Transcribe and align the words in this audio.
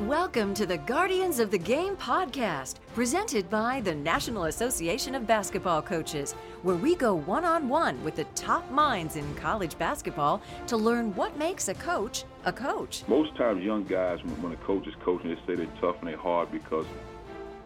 Welcome 0.00 0.54
to 0.54 0.66
the 0.66 0.78
Guardians 0.78 1.38
of 1.38 1.52
the 1.52 1.58
Game 1.58 1.96
podcast, 1.96 2.78
presented 2.96 3.48
by 3.48 3.80
the 3.80 3.94
National 3.94 4.46
Association 4.46 5.14
of 5.14 5.24
Basketball 5.24 5.82
Coaches, 5.82 6.32
where 6.62 6.74
we 6.74 6.96
go 6.96 7.14
one 7.14 7.44
on 7.44 7.68
one 7.68 8.02
with 8.02 8.16
the 8.16 8.24
top 8.34 8.68
minds 8.72 9.14
in 9.14 9.34
college 9.36 9.78
basketball 9.78 10.42
to 10.66 10.76
learn 10.76 11.14
what 11.14 11.38
makes 11.38 11.68
a 11.68 11.74
coach 11.74 12.24
a 12.44 12.52
coach. 12.52 13.04
Most 13.06 13.36
times, 13.36 13.62
young 13.62 13.84
guys, 13.84 14.18
when 14.24 14.52
a 14.52 14.56
coach 14.56 14.84
is 14.88 14.94
coaching, 15.04 15.30
they 15.30 15.40
say 15.46 15.54
they're 15.54 15.80
tough 15.80 15.94
and 16.00 16.08
they're 16.08 16.16
hard 16.16 16.50
because 16.50 16.86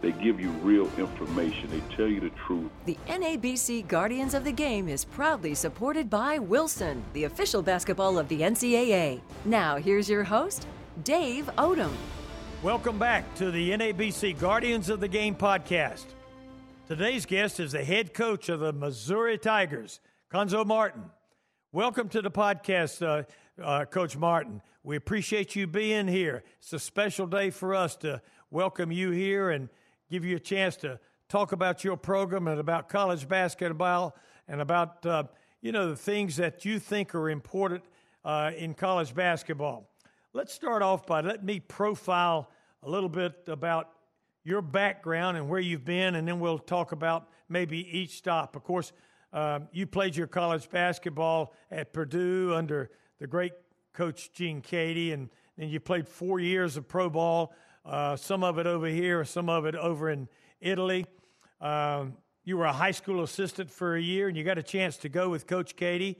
they 0.02 0.12
give 0.12 0.38
you 0.38 0.50
real 0.60 0.86
information. 0.98 1.70
They 1.70 1.96
tell 1.96 2.08
you 2.08 2.20
the 2.20 2.30
truth. 2.46 2.70
The 2.84 2.98
NABC 3.08 3.88
Guardians 3.88 4.34
of 4.34 4.45
the 4.45 4.52
Game 4.52 4.86
is 4.86 5.02
proudly 5.02 5.54
supported 5.54 6.10
by 6.10 6.38
Wilson, 6.38 7.02
the 7.14 7.24
official 7.24 7.62
basketball 7.62 8.18
of 8.18 8.29
the 8.29 8.42
NCAA. 8.42 9.22
Now, 9.46 9.76
here's 9.76 10.10
your 10.10 10.24
host, 10.24 10.66
Dave 11.04 11.48
Odom. 11.56 11.92
Welcome 12.61 12.98
back 12.98 13.36
to 13.36 13.53
the 13.53 13.71
NABC 13.71 14.36
Guardians 14.40 14.89
of 14.89 14.98
the 14.98 15.07
Game 15.07 15.36
podcast. 15.36 16.07
Today's 16.89 17.25
guest 17.25 17.61
is 17.61 17.71
the 17.71 17.84
head 17.84 18.12
coach 18.12 18.48
of 18.48 18.58
the 18.58 18.72
Missouri 18.72 19.39
Tigers, 19.39 20.00
Cuonzo 20.32 20.67
Martin. 20.67 21.04
Welcome 21.71 22.08
to 22.08 22.21
the 22.21 22.32
podcast, 22.32 23.00
uh, 23.00 23.62
uh, 23.62 23.84
Coach 23.84 24.17
Martin. 24.17 24.61
We 24.82 24.96
appreciate 24.96 25.54
you 25.54 25.68
being 25.68 26.08
here. 26.08 26.43
It's 26.58 26.72
a 26.72 26.81
special 26.81 27.29
day 27.29 27.50
for 27.50 27.76
us 27.76 27.94
to 27.98 28.21
welcome 28.50 28.90
you 28.90 29.12
here 29.12 29.50
and 29.50 29.68
give 30.11 30.25
you 30.25 30.34
a 30.34 30.40
chance 30.40 30.75
to 30.79 30.98
talk 31.29 31.53
about 31.53 31.84
your 31.84 31.96
program 31.96 32.48
and 32.48 32.59
about 32.59 32.89
college 32.89 33.28
basketball 33.28 34.17
and 34.48 34.61
about 34.61 35.06
uh, 35.06 35.22
you 35.61 35.70
know 35.70 35.91
the 35.91 35.97
things 35.97 36.34
that 36.39 36.64
you 36.64 36.81
think 36.81 37.14
are 37.14 37.31
important 37.31 37.84
uh, 38.25 38.50
in 38.56 38.75
college 38.75 39.14
basketball. 39.14 39.89
Let's 40.34 40.53
start 40.53 40.83
off 40.83 41.06
by 41.06 41.23
letting 41.23 41.47
me 41.47 41.59
profile 41.59 42.50
a 42.83 42.91
little 42.91 43.09
bit 43.09 43.45
about 43.47 43.89
your 44.45 44.61
background 44.61 45.39
and 45.39 45.48
where 45.48 45.59
you've 45.59 45.87
been, 45.87 46.17
and 46.17 46.29
then 46.29 46.39
we'll 46.39 46.59
talk 46.59 46.93
about 46.93 47.29
maybe 47.48 47.79
each 47.97 48.19
stop. 48.19 48.55
Of 48.55 48.62
course, 48.62 48.93
uh, 49.33 49.61
you 49.73 49.87
played 49.87 50.15
your 50.15 50.27
college 50.27 50.69
basketball 50.69 51.55
at 51.70 51.95
Purdue 51.95 52.53
under 52.55 52.91
the 53.19 53.27
great 53.27 53.55
coach 53.95 54.31
Gene 54.35 54.61
Keady, 54.61 55.15
and 55.15 55.31
then 55.57 55.70
you 55.70 55.81
played 55.81 56.07
four 56.07 56.41
years 56.41 56.77
of 56.77 56.87
pro 56.87 57.09
ball, 57.09 57.55
uh, 57.87 58.15
some 58.15 58.45
of 58.45 58.59
it 58.59 58.67
over 58.67 58.87
here, 58.87 59.25
some 59.25 59.48
of 59.48 59.65
it 59.65 59.75
over 59.75 60.11
in 60.11 60.29
Italy. 60.61 61.07
Um, 61.59 62.19
you 62.45 62.59
were 62.59 62.67
a 62.67 62.73
high 62.73 62.91
school 62.91 63.23
assistant 63.23 63.70
for 63.70 63.97
a 63.97 64.01
year, 64.01 64.29
and 64.29 64.37
you 64.37 64.45
got 64.45 64.59
a 64.59 64.63
chance 64.63 64.98
to 64.98 65.09
go 65.09 65.31
with 65.31 65.47
Coach 65.47 65.75
Keady. 65.75 66.17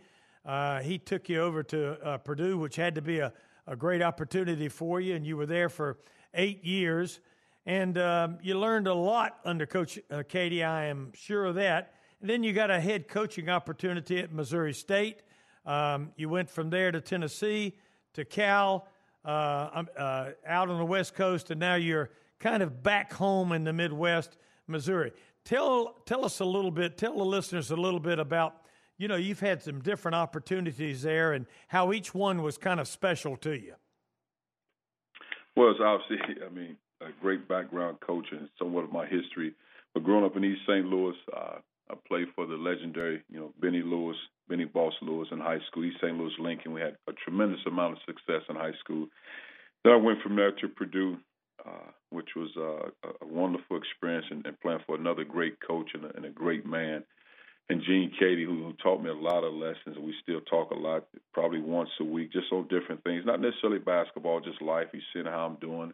Uh, 0.47 0.81
he 0.81 0.97
took 0.97 1.29
you 1.29 1.43
over 1.43 1.63
to 1.65 2.03
uh, 2.03 2.17
Purdue, 2.17 2.57
which 2.57 2.77
had 2.77 2.95
to 2.95 3.03
be 3.03 3.19
a, 3.19 3.35
a 3.69 3.77
great 3.77 4.01
opportunity 4.01 4.69
for 4.69 4.99
you, 4.99 5.15
and 5.15 5.27
you 5.27 5.37
were 5.37 5.47
there 5.47 5.69
for 5.69 5.99
eight 6.33 6.65
years. 6.65 7.21
And 7.67 7.99
um, 7.99 8.39
you 8.43 8.59
learned 8.59 8.87
a 8.87 8.95
lot 8.95 9.41
under 9.45 9.67
Coach 9.67 9.99
uh, 10.11 10.23
Keady, 10.23 10.67
I 10.67 10.87
am 10.87 11.13
sure 11.15 11.45
of 11.45 11.57
that. 11.57 11.93
And 12.21 12.31
then 12.31 12.43
you 12.43 12.55
got 12.55 12.71
a 12.71 12.81
head 12.81 13.09
coaching 13.09 13.51
opportunity 13.51 14.19
at 14.19 14.33
Missouri 14.33 14.73
State. 14.73 15.23
Um, 15.67 16.13
you 16.17 16.31
went 16.31 16.49
from 16.49 16.71
there 16.71 16.91
to 16.91 17.01
Tennessee, 17.01 17.77
to 18.15 18.25
Cal, 18.25 18.89
uh, 19.25 19.69
um, 19.75 19.89
uh, 19.99 20.31
out 20.47 20.71
on 20.71 20.79
the 20.79 20.87
West 20.87 21.15
Coast, 21.15 21.51
and 21.51 21.61
now 21.61 21.75
you're 21.75 22.11
kind 22.41 22.63
of 22.63 22.83
back 22.83 23.13
home 23.13 23.53
in 23.53 23.65
the 23.65 23.73
Midwest, 23.73 24.39
Missouri. 24.67 25.13
Tell, 25.45 25.95
tell 26.07 26.25
us 26.25 26.41
a 26.41 26.45
little 26.45 26.71
bit, 26.71 26.97
tell 26.97 27.19
the 27.19 27.25
listeners 27.25 27.71
a 27.71 27.77
little 27.77 28.01
bit 28.01 28.19
about, 28.19 28.63
you 28.99 29.07
know, 29.07 29.17
you've 29.17 29.41
had 29.41 29.63
some 29.63 29.81
different 29.81 30.17
opportunities 30.17 31.03
there 31.03 31.33
and 31.33 31.47
how 31.69 31.93
each 31.93 32.15
one 32.15 32.43
was 32.43 32.59
kind 32.59 32.81
of 32.81 32.89
special 32.89 33.37
to 33.39 33.53
you. 33.53 33.75
Well, 35.57 35.71
it's 35.71 35.81
obviously, 35.81 36.43
I 36.47 36.51
mean, 36.51 36.77
a 37.01 37.07
great 37.23 37.49
background 37.49 37.99
coach 38.01 38.27
and 38.33 38.49
somewhat 38.59 38.85
of 38.85 38.93
my 38.93 39.07
history. 39.07 39.55
But 39.95 40.03
growing 40.03 40.25
up 40.25 40.37
in 40.37 40.45
East 40.45 40.63
St. 40.67 40.85
Louis, 40.85 41.15
uh, 41.35 41.59
I 41.91 41.95
played 42.07 42.27
for 42.35 42.47
the 42.47 42.55
legendary, 42.55 43.23
you 43.31 43.39
know, 43.39 43.53
Benny 43.61 43.83
Lewis, 43.83 44.17
Benny 44.49 44.65
Boss 44.65 44.93
Lewis 45.01 45.29
in 45.31 45.39
high 45.39 45.61
school, 45.69 45.85
East 45.85 45.99
St. 46.03 46.17
Louis 46.17 46.33
Lincoln. 46.39 46.73
We 46.73 46.81
had 46.81 46.97
a 47.09 47.13
tremendous 47.13 47.61
amount 47.67 47.95
of 47.95 47.99
success 48.05 48.43
in 48.51 48.57
high 48.57 48.75
school. 48.81 49.07
Then 49.85 49.95
I 49.95 49.97
went 49.97 50.21
from 50.23 50.37
there 50.37 50.53
to 50.53 50.69
Purdue, 50.69 51.17
uh, 51.65 51.91
which 52.11 52.29
was 52.37 52.51
uh, 52.57 53.09
a 53.23 53.27
wonderful 53.27 53.77
experience 53.77 54.27
and, 54.31 54.45
and 54.45 54.61
playing 54.61 54.81
for 54.87 54.97
another 54.97 55.25
great 55.25 55.57
coach 55.67 55.91
and 55.95 56.05
a, 56.05 56.17
and 56.17 56.27
a 56.27 56.31
great 56.31 56.67
man 56.67 57.05
and 57.71 57.83
Gene 57.83 58.11
Keady, 58.21 58.45
who, 58.45 58.65
who 58.65 58.73
taught 58.83 59.03
me 59.03 59.11
a 59.11 59.15
lot 59.15 59.45
of 59.45 59.53
lessons, 59.53 59.97
and 59.97 60.05
we 60.05 60.15
still 60.23 60.41
talk 60.43 60.71
a 60.71 60.75
lot, 60.75 61.07
probably 61.35 61.61
once 61.61 61.91
a 62.01 62.05
week, 62.05 62.33
just 62.33 62.53
on 62.53 62.67
different 62.69 63.05
things, 63.05 63.25
not 63.27 63.41
necessarily 63.41 63.79
basketball, 63.79 64.41
just 64.41 64.63
life. 64.63 64.87
He's 64.93 65.03
seeing 65.13 65.27
how 65.27 65.47
I'm 65.47 65.57
doing. 65.57 65.93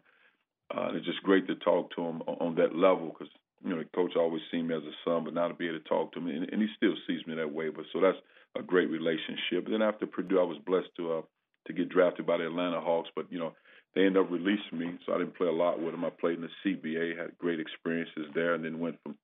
Uh, 0.75 0.89
it's 0.93 1.05
just 1.05 1.21
great 1.23 1.47
to 1.47 1.55
talk 1.55 1.93
to 1.95 2.01
him 2.01 2.21
on, 2.27 2.35
on 2.39 2.55
that 2.55 2.75
level 2.75 3.09
because 3.09 3.27
you 3.63 3.71
know 3.71 3.79
the 3.79 3.85
coach 3.95 4.15
always 4.15 4.41
seen 4.51 4.67
me 4.67 4.75
as 4.75 4.83
a 4.83 4.95
son, 5.03 5.25
but 5.25 5.33
now 5.33 5.47
to 5.47 5.53
be 5.53 5.67
able 5.67 5.79
to 5.79 5.89
talk 5.89 6.13
to 6.13 6.19
him, 6.19 6.27
and, 6.27 6.49
and 6.51 6.61
he 6.61 6.67
still 6.77 6.93
sees 7.07 7.25
me 7.27 7.35
that 7.35 7.53
way. 7.53 7.69
But 7.69 7.85
so 7.91 7.99
that's 7.99 8.17
a 8.57 8.63
great 8.63 8.89
relationship. 8.89 9.67
Then 9.69 9.81
after 9.81 10.05
Purdue, 10.05 10.39
I 10.39 10.43
was 10.43 10.57
blessed 10.65 10.89
to 10.97 11.13
uh, 11.13 11.21
to 11.67 11.73
get 11.73 11.89
drafted 11.89 12.25
by 12.25 12.37
the 12.37 12.47
Atlanta 12.47 12.79
Hawks, 12.79 13.09
but 13.15 13.25
you 13.29 13.39
know 13.39 13.53
they 13.95 14.05
ended 14.05 14.23
up 14.23 14.31
releasing 14.31 14.77
me, 14.77 14.97
so 15.05 15.13
I 15.13 15.19
didn't 15.19 15.37
play 15.37 15.47
a 15.47 15.51
lot 15.51 15.81
with 15.81 15.91
them. 15.91 16.05
I 16.05 16.09
played 16.09 16.39
in 16.39 16.47
the 16.47 16.49
CBA, 16.65 17.17
had 17.17 17.37
great 17.37 17.59
experiences 17.59 18.27
there, 18.33 18.53
and 18.53 18.63
then 18.63 18.79
went 18.79 18.97
from 19.03 19.17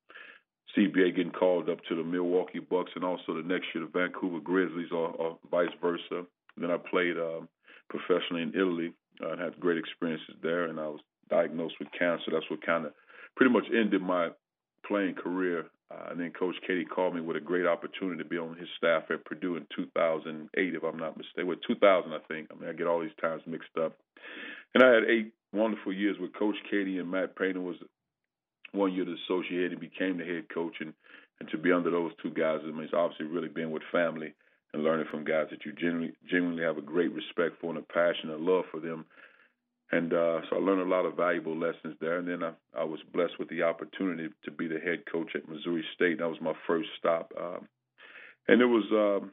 CBA 0.78 1.16
getting 1.16 1.32
called 1.32 1.70
up 1.70 1.80
to 1.90 1.96
the 1.96 2.04
Milwaukee 2.04 2.60
Bucks 2.60 2.92
and 2.96 3.04
also 3.04 3.34
the 3.34 3.44
next 3.44 3.68
year 3.74 3.86
the 3.86 3.92
Vancouver 3.92 4.40
Grizzlies 4.40 4.92
or, 4.92 5.10
or 5.10 5.38
vice 5.50 5.74
versa. 5.82 6.26
Then 6.58 6.72
I 6.72 6.78
played 6.78 7.18
um, 7.18 7.48
professionally 7.90 8.44
in 8.44 8.54
Italy 8.56 8.94
and 9.20 9.40
had 9.40 9.60
great 9.60 9.78
experiences 9.78 10.36
there. 10.42 10.66
And 10.66 10.80
I 10.80 10.88
was 10.88 11.00
diagnosed 11.30 11.76
with 11.80 11.90
cancer. 11.98 12.32
That's 12.32 12.50
what 12.50 12.66
kind 12.66 12.86
of 12.86 12.94
pretty 13.36 13.52
much 13.52 13.66
ended 13.74 14.02
my 14.02 14.30
playing 14.88 15.16
career. 15.16 15.66
Uh, 15.92 16.12
and 16.12 16.20
then 16.20 16.32
Coach 16.32 16.56
Keady 16.68 16.88
called 16.88 17.16
me 17.16 17.22
with 17.22 17.36
a 17.36 17.42
great 17.42 17.66
opportunity 17.66 18.24
to 18.24 18.30
be 18.30 18.38
on 18.38 18.56
his 18.56 18.70
staff 18.78 19.04
at 19.10 19.26
Purdue 19.26 19.58
in 19.58 19.68
2008, 19.76 20.76
if 20.76 20.84
I'm 20.84 20.98
not 20.98 21.18
mistaken. 21.18 21.48
Well, 21.48 21.58
2000, 21.68 22.14
I 22.14 22.20
think. 22.30 22.48
I 22.50 22.60
mean, 22.60 22.70
I 22.70 22.74
get 22.74 22.88
all 22.88 23.02
these 23.02 23.10
times 23.20 23.42
mixed 23.46 23.76
up. 23.78 23.98
And 24.74 24.84
I 24.84 24.88
had 24.88 25.04
eight 25.04 25.34
wonderful 25.52 25.92
years 25.92 26.18
with 26.20 26.34
Coach 26.34 26.56
Keady 26.72 27.00
and 27.00 27.12
Matt 27.12 27.36
Painter 27.36 27.60
was 27.60 27.76
one 28.74 28.94
year 28.94 29.06
to 29.06 29.16
associate 29.26 29.72
and 29.72 29.80
became 29.80 30.18
the 30.18 30.26
head 30.26 30.46
coach 30.54 30.76
and 30.80 30.94
and 31.40 31.50
to 31.50 31.58
be 31.58 31.72
under 31.72 31.90
those 31.90 32.12
two 32.22 32.30
guys 32.32 32.60
I 32.64 32.72
mean 32.72 32.84
it's 32.84 32.94
obviously 32.94 33.26
really 33.26 33.50
being 33.50 33.72
with 33.72 33.84
family 33.92 34.34
and 34.74 34.84
learning 34.84 35.06
from 35.12 35.24
guys 35.24 35.48
that 35.52 35.66
you 35.66 35.74
genuinely 35.74 36.14
genuinely 36.30 36.64
have 36.64 36.78
a 36.78 36.82
great 36.82 37.12
respect 37.14 37.60
for 37.60 37.70
and 37.70 37.80
a 37.80 37.94
passion 37.94 38.30
and 38.30 38.42
love 38.42 38.66
for 38.72 38.80
them. 38.80 39.06
And 39.92 40.14
uh, 40.14 40.40
so 40.50 40.56
I 40.56 40.60
learned 40.60 40.82
a 40.82 40.96
lot 40.96 41.06
of 41.06 41.18
valuable 41.18 41.58
lessons 41.58 41.98
there. 42.00 42.18
And 42.18 42.28
then 42.28 42.44
I, 42.44 42.54
I 42.80 42.86
was 42.86 43.00
blessed 43.14 43.38
with 43.40 43.50
the 43.50 43.64
opportunity 43.64 44.30
to 44.46 44.52
be 44.52 44.68
the 44.68 44.80
head 44.80 45.04
coach 45.12 45.32
at 45.36 45.50
Missouri 45.50 45.84
State. 45.94 46.20
That 46.20 46.30
was 46.30 46.40
my 46.40 46.54
first 46.66 46.88
stop. 46.98 47.34
Um, 47.38 47.68
and 48.48 48.62
it 48.62 48.66
was 48.66 48.86
um, 48.94 49.32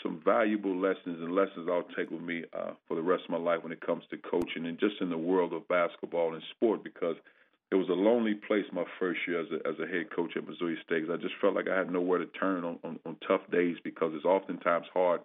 some 0.00 0.22
valuable 0.24 0.76
lessons 0.76 1.20
and 1.20 1.34
lessons 1.34 1.68
I'll 1.68 1.88
take 1.96 2.12
with 2.12 2.22
me 2.22 2.44
uh, 2.56 2.72
for 2.86 2.94
the 2.94 3.02
rest 3.02 3.24
of 3.24 3.30
my 3.30 3.38
life 3.38 3.64
when 3.64 3.72
it 3.72 3.84
comes 3.84 4.04
to 4.10 4.18
coaching 4.18 4.66
and 4.66 4.78
just 4.78 5.00
in 5.00 5.10
the 5.10 5.18
world 5.18 5.52
of 5.52 5.66
basketball 5.66 6.34
and 6.34 6.42
sport 6.54 6.84
because– 6.84 7.16
it 7.70 7.74
was 7.74 7.88
a 7.88 7.92
lonely 7.92 8.34
place 8.34 8.64
my 8.72 8.84
first 8.98 9.20
year 9.26 9.40
as 9.40 9.46
a, 9.52 9.68
as 9.68 9.74
a 9.78 9.86
head 9.86 10.06
coach 10.14 10.32
at 10.36 10.48
Missouri 10.48 10.78
State. 10.84 11.04
I 11.12 11.16
just 11.16 11.34
felt 11.40 11.54
like 11.54 11.68
I 11.68 11.76
had 11.76 11.92
nowhere 11.92 12.18
to 12.18 12.26
turn 12.26 12.64
on, 12.64 12.78
on, 12.82 12.98
on 13.04 13.16
tough 13.26 13.42
days 13.52 13.76
because 13.84 14.12
it's 14.14 14.24
oftentimes 14.24 14.86
hard 14.94 15.20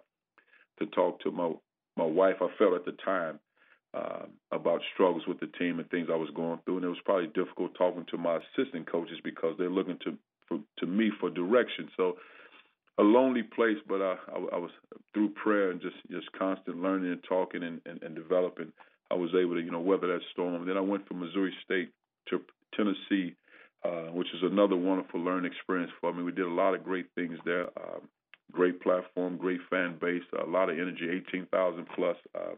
to 0.78 0.86
talk 0.86 1.20
to 1.20 1.30
my 1.30 1.52
my 1.96 2.04
wife. 2.04 2.36
I 2.40 2.48
felt 2.58 2.74
at 2.74 2.84
the 2.84 2.96
time 3.04 3.38
uh, 3.94 4.26
about 4.52 4.80
struggles 4.92 5.22
with 5.26 5.40
the 5.40 5.46
team 5.58 5.78
and 5.78 5.88
things 5.88 6.08
I 6.12 6.16
was 6.16 6.28
going 6.34 6.58
through, 6.64 6.76
and 6.76 6.84
it 6.84 6.88
was 6.88 6.98
probably 7.04 7.28
difficult 7.28 7.74
talking 7.76 8.04
to 8.10 8.18
my 8.18 8.38
assistant 8.38 8.90
coaches 8.90 9.18
because 9.22 9.54
they're 9.56 9.70
looking 9.70 9.98
to 10.04 10.18
for, 10.48 10.58
to 10.80 10.86
me 10.86 11.10
for 11.20 11.30
direction. 11.30 11.88
So 11.96 12.16
a 12.98 13.02
lonely 13.02 13.42
place, 13.42 13.78
but 13.88 14.02
I, 14.02 14.16
I, 14.28 14.38
I 14.54 14.58
was 14.58 14.70
through 15.14 15.30
prayer 15.30 15.70
and 15.70 15.80
just 15.80 15.96
just 16.10 16.30
constant 16.32 16.82
learning 16.82 17.12
and 17.12 17.24
talking 17.26 17.62
and, 17.62 17.80
and, 17.86 18.02
and 18.02 18.14
developing. 18.14 18.70
I 19.10 19.14
was 19.14 19.30
able 19.30 19.54
to 19.54 19.62
you 19.62 19.70
know 19.70 19.80
weather 19.80 20.08
that 20.08 20.20
storm. 20.32 20.66
Then 20.66 20.76
I 20.76 20.80
went 20.80 21.08
from 21.08 21.20
Missouri 21.20 21.54
State 21.64 21.90
to 22.30 22.40
Tennessee, 22.76 23.34
uh, 23.84 24.12
which 24.12 24.28
is 24.34 24.42
another 24.42 24.76
wonderful 24.76 25.20
learning 25.20 25.50
experience 25.50 25.92
for 26.00 26.12
me. 26.12 26.22
We 26.22 26.32
did 26.32 26.46
a 26.46 26.50
lot 26.50 26.74
of 26.74 26.84
great 26.84 27.06
things 27.14 27.38
there. 27.44 27.66
Uh, 27.76 28.00
great 28.52 28.80
platform, 28.80 29.36
great 29.36 29.60
fan 29.70 29.98
base, 30.00 30.22
a 30.40 30.48
lot 30.48 30.70
of 30.70 30.78
energy, 30.78 31.08
18,000 31.28 31.86
plus. 31.94 32.16
Uh, 32.34 32.54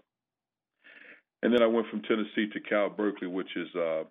and 1.42 1.52
then 1.52 1.62
I 1.62 1.66
went 1.66 1.88
from 1.88 2.02
Tennessee 2.02 2.48
to 2.52 2.60
Cal 2.60 2.88
Berkeley, 2.90 3.28
which 3.28 3.56
is 3.56 3.68
uh, 3.74 4.04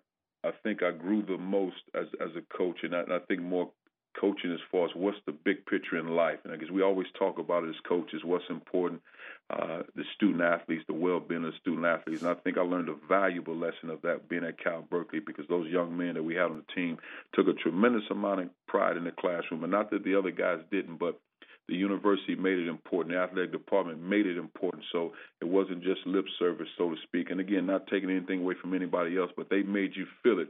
I 0.44 0.50
think 0.62 0.82
I 0.82 0.92
grew 0.92 1.22
the 1.22 1.38
most 1.38 1.76
as 1.94 2.06
as 2.20 2.30
a 2.36 2.56
coach, 2.56 2.78
and 2.82 2.94
I, 2.94 3.00
and 3.00 3.12
I 3.12 3.18
think 3.20 3.42
more 3.42 3.70
coaching 4.18 4.52
as 4.52 4.60
far 4.70 4.86
as 4.86 4.90
what's 4.94 5.18
the 5.26 5.32
big 5.32 5.64
picture 5.66 5.98
in 5.98 6.08
life. 6.08 6.38
And 6.44 6.52
because 6.52 6.70
we 6.70 6.82
always 6.82 7.06
talk 7.18 7.38
about 7.38 7.64
it 7.64 7.70
as 7.70 7.76
coaches, 7.88 8.22
what's 8.24 8.44
important, 8.48 9.02
uh, 9.50 9.82
the 9.94 10.04
student 10.14 10.42
athletes, 10.42 10.84
the 10.86 10.94
well-being 10.94 11.44
of 11.44 11.54
student 11.60 11.86
athletes. 11.86 12.22
And 12.22 12.30
I 12.30 12.34
think 12.34 12.58
I 12.58 12.62
learned 12.62 12.88
a 12.88 12.96
valuable 13.08 13.56
lesson 13.56 13.90
of 13.90 14.02
that 14.02 14.28
being 14.28 14.44
at 14.44 14.62
Cal 14.62 14.82
Berkeley 14.82 15.20
because 15.20 15.46
those 15.48 15.68
young 15.68 15.96
men 15.96 16.14
that 16.14 16.22
we 16.22 16.34
had 16.34 16.50
on 16.50 16.56
the 16.66 16.74
team 16.74 16.98
took 17.34 17.46
a 17.46 17.52
tremendous 17.52 18.04
amount 18.10 18.40
of 18.40 18.48
pride 18.66 18.96
in 18.96 19.04
the 19.04 19.12
classroom. 19.12 19.62
And 19.62 19.72
not 19.72 19.90
that 19.90 20.04
the 20.04 20.18
other 20.18 20.30
guys 20.30 20.58
didn't, 20.70 20.96
but 20.98 21.20
the 21.68 21.74
university 21.74 22.36
made 22.36 22.58
it 22.58 22.68
important. 22.68 23.14
The 23.14 23.20
athletic 23.20 23.52
department 23.52 24.00
made 24.00 24.26
it 24.26 24.38
important. 24.38 24.84
So 24.92 25.12
it 25.40 25.46
wasn't 25.46 25.82
just 25.82 26.06
lip 26.06 26.26
service, 26.38 26.68
so 26.78 26.90
to 26.90 26.96
speak. 27.02 27.30
And 27.30 27.40
again, 27.40 27.66
not 27.66 27.86
taking 27.88 28.10
anything 28.10 28.40
away 28.40 28.54
from 28.60 28.74
anybody 28.74 29.16
else, 29.18 29.30
but 29.36 29.50
they 29.50 29.62
made 29.62 29.96
you 29.96 30.06
feel 30.22 30.38
it. 30.38 30.48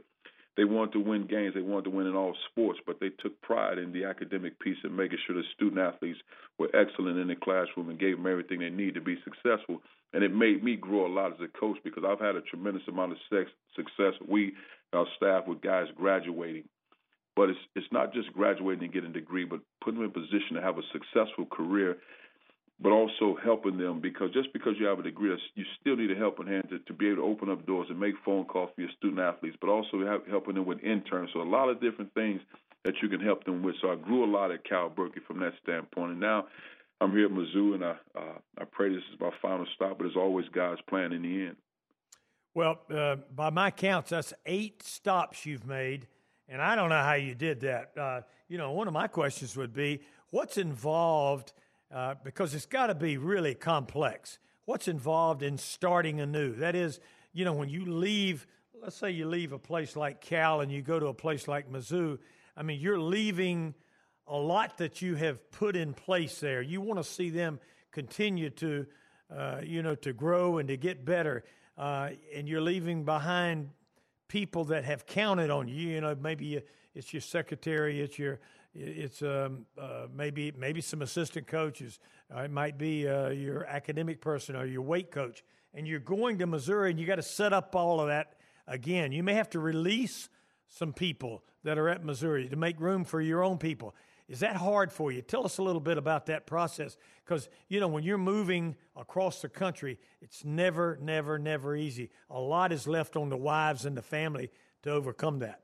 They 0.57 0.65
wanted 0.65 0.93
to 0.93 0.99
win 0.99 1.27
games. 1.27 1.53
They 1.53 1.61
wanted 1.61 1.85
to 1.85 1.95
win 1.95 2.07
in 2.07 2.15
all 2.15 2.35
sports, 2.49 2.79
but 2.85 2.99
they 2.99 3.09
took 3.09 3.39
pride 3.41 3.77
in 3.77 3.93
the 3.93 4.05
academic 4.05 4.59
piece 4.59 4.77
and 4.83 4.97
making 4.97 5.19
sure 5.25 5.35
the 5.35 5.43
student 5.55 5.79
athletes 5.79 6.19
were 6.57 6.69
excellent 6.75 7.19
in 7.19 7.27
the 7.27 7.35
classroom 7.35 7.89
and 7.89 7.99
gave 7.99 8.17
them 8.17 8.25
everything 8.25 8.59
they 8.59 8.71
need 8.71 8.95
to 8.95 9.01
be 9.01 9.17
successful. 9.23 9.81
And 10.13 10.23
it 10.23 10.33
made 10.33 10.63
me 10.63 10.75
grow 10.75 11.05
a 11.05 11.13
lot 11.13 11.31
as 11.33 11.39
a 11.41 11.59
coach 11.59 11.77
because 11.83 12.03
I've 12.05 12.19
had 12.19 12.35
a 12.35 12.41
tremendous 12.41 12.87
amount 12.87 13.11
of 13.11 13.17
success. 13.75 14.13
We, 14.27 14.53
our 14.93 15.05
staff, 15.15 15.47
with 15.47 15.61
guys 15.61 15.87
graduating 15.95 16.63
but 17.37 17.51
it's 17.51 17.59
it's 17.75 17.87
not 17.91 18.11
just 18.13 18.33
graduating 18.33 18.85
and 18.85 18.93
getting 18.93 19.11
a 19.11 19.13
degree, 19.13 19.45
but 19.45 19.59
putting 19.83 20.01
them 20.01 20.09
in 20.09 20.11
position 20.11 20.55
to 20.55 20.61
have 20.61 20.79
a 20.79 20.81
successful 20.91 21.45
career, 21.45 21.95
but 22.79 22.91
also 22.91 23.35
helping 23.43 23.77
them 23.77 23.99
because 23.99 24.31
just 24.31 24.53
because 24.53 24.73
you 24.79 24.85
have 24.85 24.99
a 24.99 25.03
degree, 25.03 25.35
you 25.55 25.65
still 25.81 25.95
need 25.95 26.11
a 26.11 26.15
helping 26.15 26.47
hand 26.47 26.67
to, 26.69 26.79
to 26.79 26.93
be 26.93 27.07
able 27.07 27.17
to 27.17 27.23
open 27.23 27.49
up 27.49 27.65
doors 27.65 27.87
and 27.89 27.99
make 27.99 28.13
phone 28.23 28.45
calls 28.45 28.69
for 28.75 28.81
your 28.81 28.91
student 28.97 29.19
athletes, 29.19 29.57
but 29.59 29.69
also 29.69 30.19
helping 30.29 30.55
them 30.55 30.65
with 30.65 30.79
interns. 30.83 31.29
So 31.33 31.41
a 31.41 31.43
lot 31.43 31.69
of 31.69 31.81
different 31.81 32.13
things 32.13 32.41
that 32.83 32.93
you 33.01 33.09
can 33.09 33.19
help 33.19 33.43
them 33.45 33.63
with. 33.63 33.75
So 33.81 33.91
I 33.91 33.95
grew 33.95 34.23
a 34.23 34.31
lot 34.31 34.51
at 34.51 34.63
Cal 34.63 34.89
Berkeley 34.89 35.21
from 35.25 35.39
that 35.39 35.53
standpoint, 35.63 36.11
and 36.11 36.19
now 36.19 36.47
I'm 37.01 37.11
here 37.11 37.25
at 37.25 37.31
Mizzou, 37.31 37.75
and 37.75 37.83
I 37.83 37.95
uh, 38.15 38.37
I 38.59 38.63
pray 38.71 38.89
this 38.89 39.03
is 39.13 39.19
my 39.19 39.31
final 39.41 39.65
stop. 39.75 39.97
But 39.97 40.07
as 40.07 40.15
always, 40.15 40.45
God's 40.49 40.81
plan 40.89 41.13
in 41.13 41.23
the 41.23 41.47
end. 41.47 41.55
Well, 42.53 42.79
uh, 42.93 43.17
by 43.35 43.49
my 43.49 43.69
counts, 43.69 44.11
that's 44.11 44.33
eight 44.45 44.81
stops 44.81 45.45
you've 45.45 45.67
made 45.67 46.07
and 46.49 46.61
I 46.61 46.75
don't 46.75 46.89
know 46.89 47.01
how 47.01 47.13
you 47.13 47.35
did 47.35 47.61
that. 47.61 47.97
Uh, 47.97 48.21
you 48.47 48.57
know, 48.57 48.71
one 48.71 48.87
of 48.87 48.93
my 48.93 49.07
questions 49.07 49.57
would 49.57 49.73
be 49.73 50.01
what's 50.29 50.57
involved, 50.57 51.53
uh, 51.93 52.15
because 52.23 52.53
it's 52.53 52.65
got 52.65 52.87
to 52.87 52.95
be 52.95 53.17
really 53.17 53.55
complex. 53.55 54.39
What's 54.65 54.87
involved 54.87 55.43
in 55.43 55.57
starting 55.57 56.19
anew? 56.19 56.55
That 56.55 56.75
is, 56.75 56.99
you 57.33 57.45
know, 57.45 57.53
when 57.53 57.69
you 57.69 57.85
leave, 57.85 58.45
let's 58.81 58.97
say 58.97 59.11
you 59.11 59.27
leave 59.27 59.53
a 59.53 59.59
place 59.59 59.95
like 59.95 60.21
Cal 60.21 60.61
and 60.61 60.71
you 60.71 60.81
go 60.81 60.99
to 60.99 61.07
a 61.07 61.13
place 61.13 61.47
like 61.47 61.71
Mizzou, 61.71 62.19
I 62.55 62.63
mean, 62.63 62.79
you're 62.79 62.99
leaving 62.99 63.75
a 64.27 64.35
lot 64.35 64.79
that 64.79 65.01
you 65.01 65.15
have 65.15 65.51
put 65.51 65.75
in 65.75 65.93
place 65.93 66.39
there. 66.39 66.61
You 66.61 66.81
want 66.81 66.99
to 66.99 67.03
see 67.03 67.29
them 67.29 67.59
continue 67.91 68.49
to, 68.49 68.85
uh, 69.33 69.61
you 69.63 69.81
know, 69.81 69.95
to 69.95 70.11
grow 70.11 70.57
and 70.57 70.67
to 70.67 70.75
get 70.75 71.05
better. 71.05 71.45
Uh, 71.77 72.09
and 72.35 72.49
you're 72.49 72.61
leaving 72.61 73.05
behind 73.05 73.69
people 74.27 74.65
that 74.65 74.83
have 74.83 75.05
counted 75.05 75.49
on 75.49 75.67
you. 75.67 75.87
You 75.89 76.01
know, 76.01 76.15
maybe 76.19 76.61
it's 76.93 77.13
your 77.13 77.21
secretary, 77.21 78.01
it's 78.01 78.19
your, 78.19 78.39
it's 78.73 79.21
um, 79.21 79.65
uh, 79.79 80.07
maybe 80.13 80.51
maybe 80.57 80.81
some 80.81 81.01
assistant 81.01 81.47
coaches. 81.47 81.99
Uh, 82.33 82.41
it 82.41 82.51
might 82.51 82.77
be 82.77 83.07
uh, 83.07 83.29
your 83.29 83.65
academic 83.65 84.21
person 84.21 84.55
or 84.55 84.65
your 84.65 84.81
weight 84.81 85.11
coach. 85.11 85.43
And 85.73 85.87
you're 85.87 85.99
going 85.99 86.39
to 86.39 86.47
Missouri, 86.47 86.91
and 86.91 86.99
you 86.99 87.05
got 87.05 87.15
to 87.15 87.21
set 87.21 87.53
up 87.53 87.75
all 87.75 87.99
of 87.99 88.07
that 88.07 88.35
again. 88.67 89.11
You 89.11 89.21
may 89.23 89.35
have 89.35 89.49
to 89.51 89.59
release 89.59 90.29
some 90.67 90.93
people 90.93 91.43
that 91.63 91.77
are 91.77 91.89
at 91.89 92.03
Missouri 92.03 92.47
to 92.49 92.55
make 92.55 92.79
room 92.79 93.03
for 93.03 93.21
your 93.21 93.43
own 93.43 93.57
people. 93.57 93.93
Is 94.27 94.41
that 94.41 94.57
hard 94.57 94.91
for 94.91 95.11
you? 95.11 95.21
Tell 95.21 95.45
us 95.45 95.57
a 95.57 95.63
little 95.63 95.79
bit 95.81 95.97
about 95.97 96.25
that 96.25 96.45
process. 96.45 96.97
Because, 97.23 97.47
you 97.69 97.79
know, 97.79 97.87
when 97.87 98.03
you're 98.03 98.17
moving 98.17 98.75
across 98.95 99.41
the 99.41 99.49
country, 99.49 99.99
it's 100.21 100.43
never, 100.43 100.97
never, 101.01 101.39
never 101.39 101.75
easy. 101.75 102.09
A 102.29 102.39
lot 102.39 102.73
is 102.73 102.87
left 102.87 103.15
on 103.15 103.29
the 103.29 103.37
wives 103.37 103.85
and 103.85 103.95
the 103.95 104.01
family 104.01 104.51
to 104.83 104.91
overcome 104.91 105.39
that. 105.39 105.61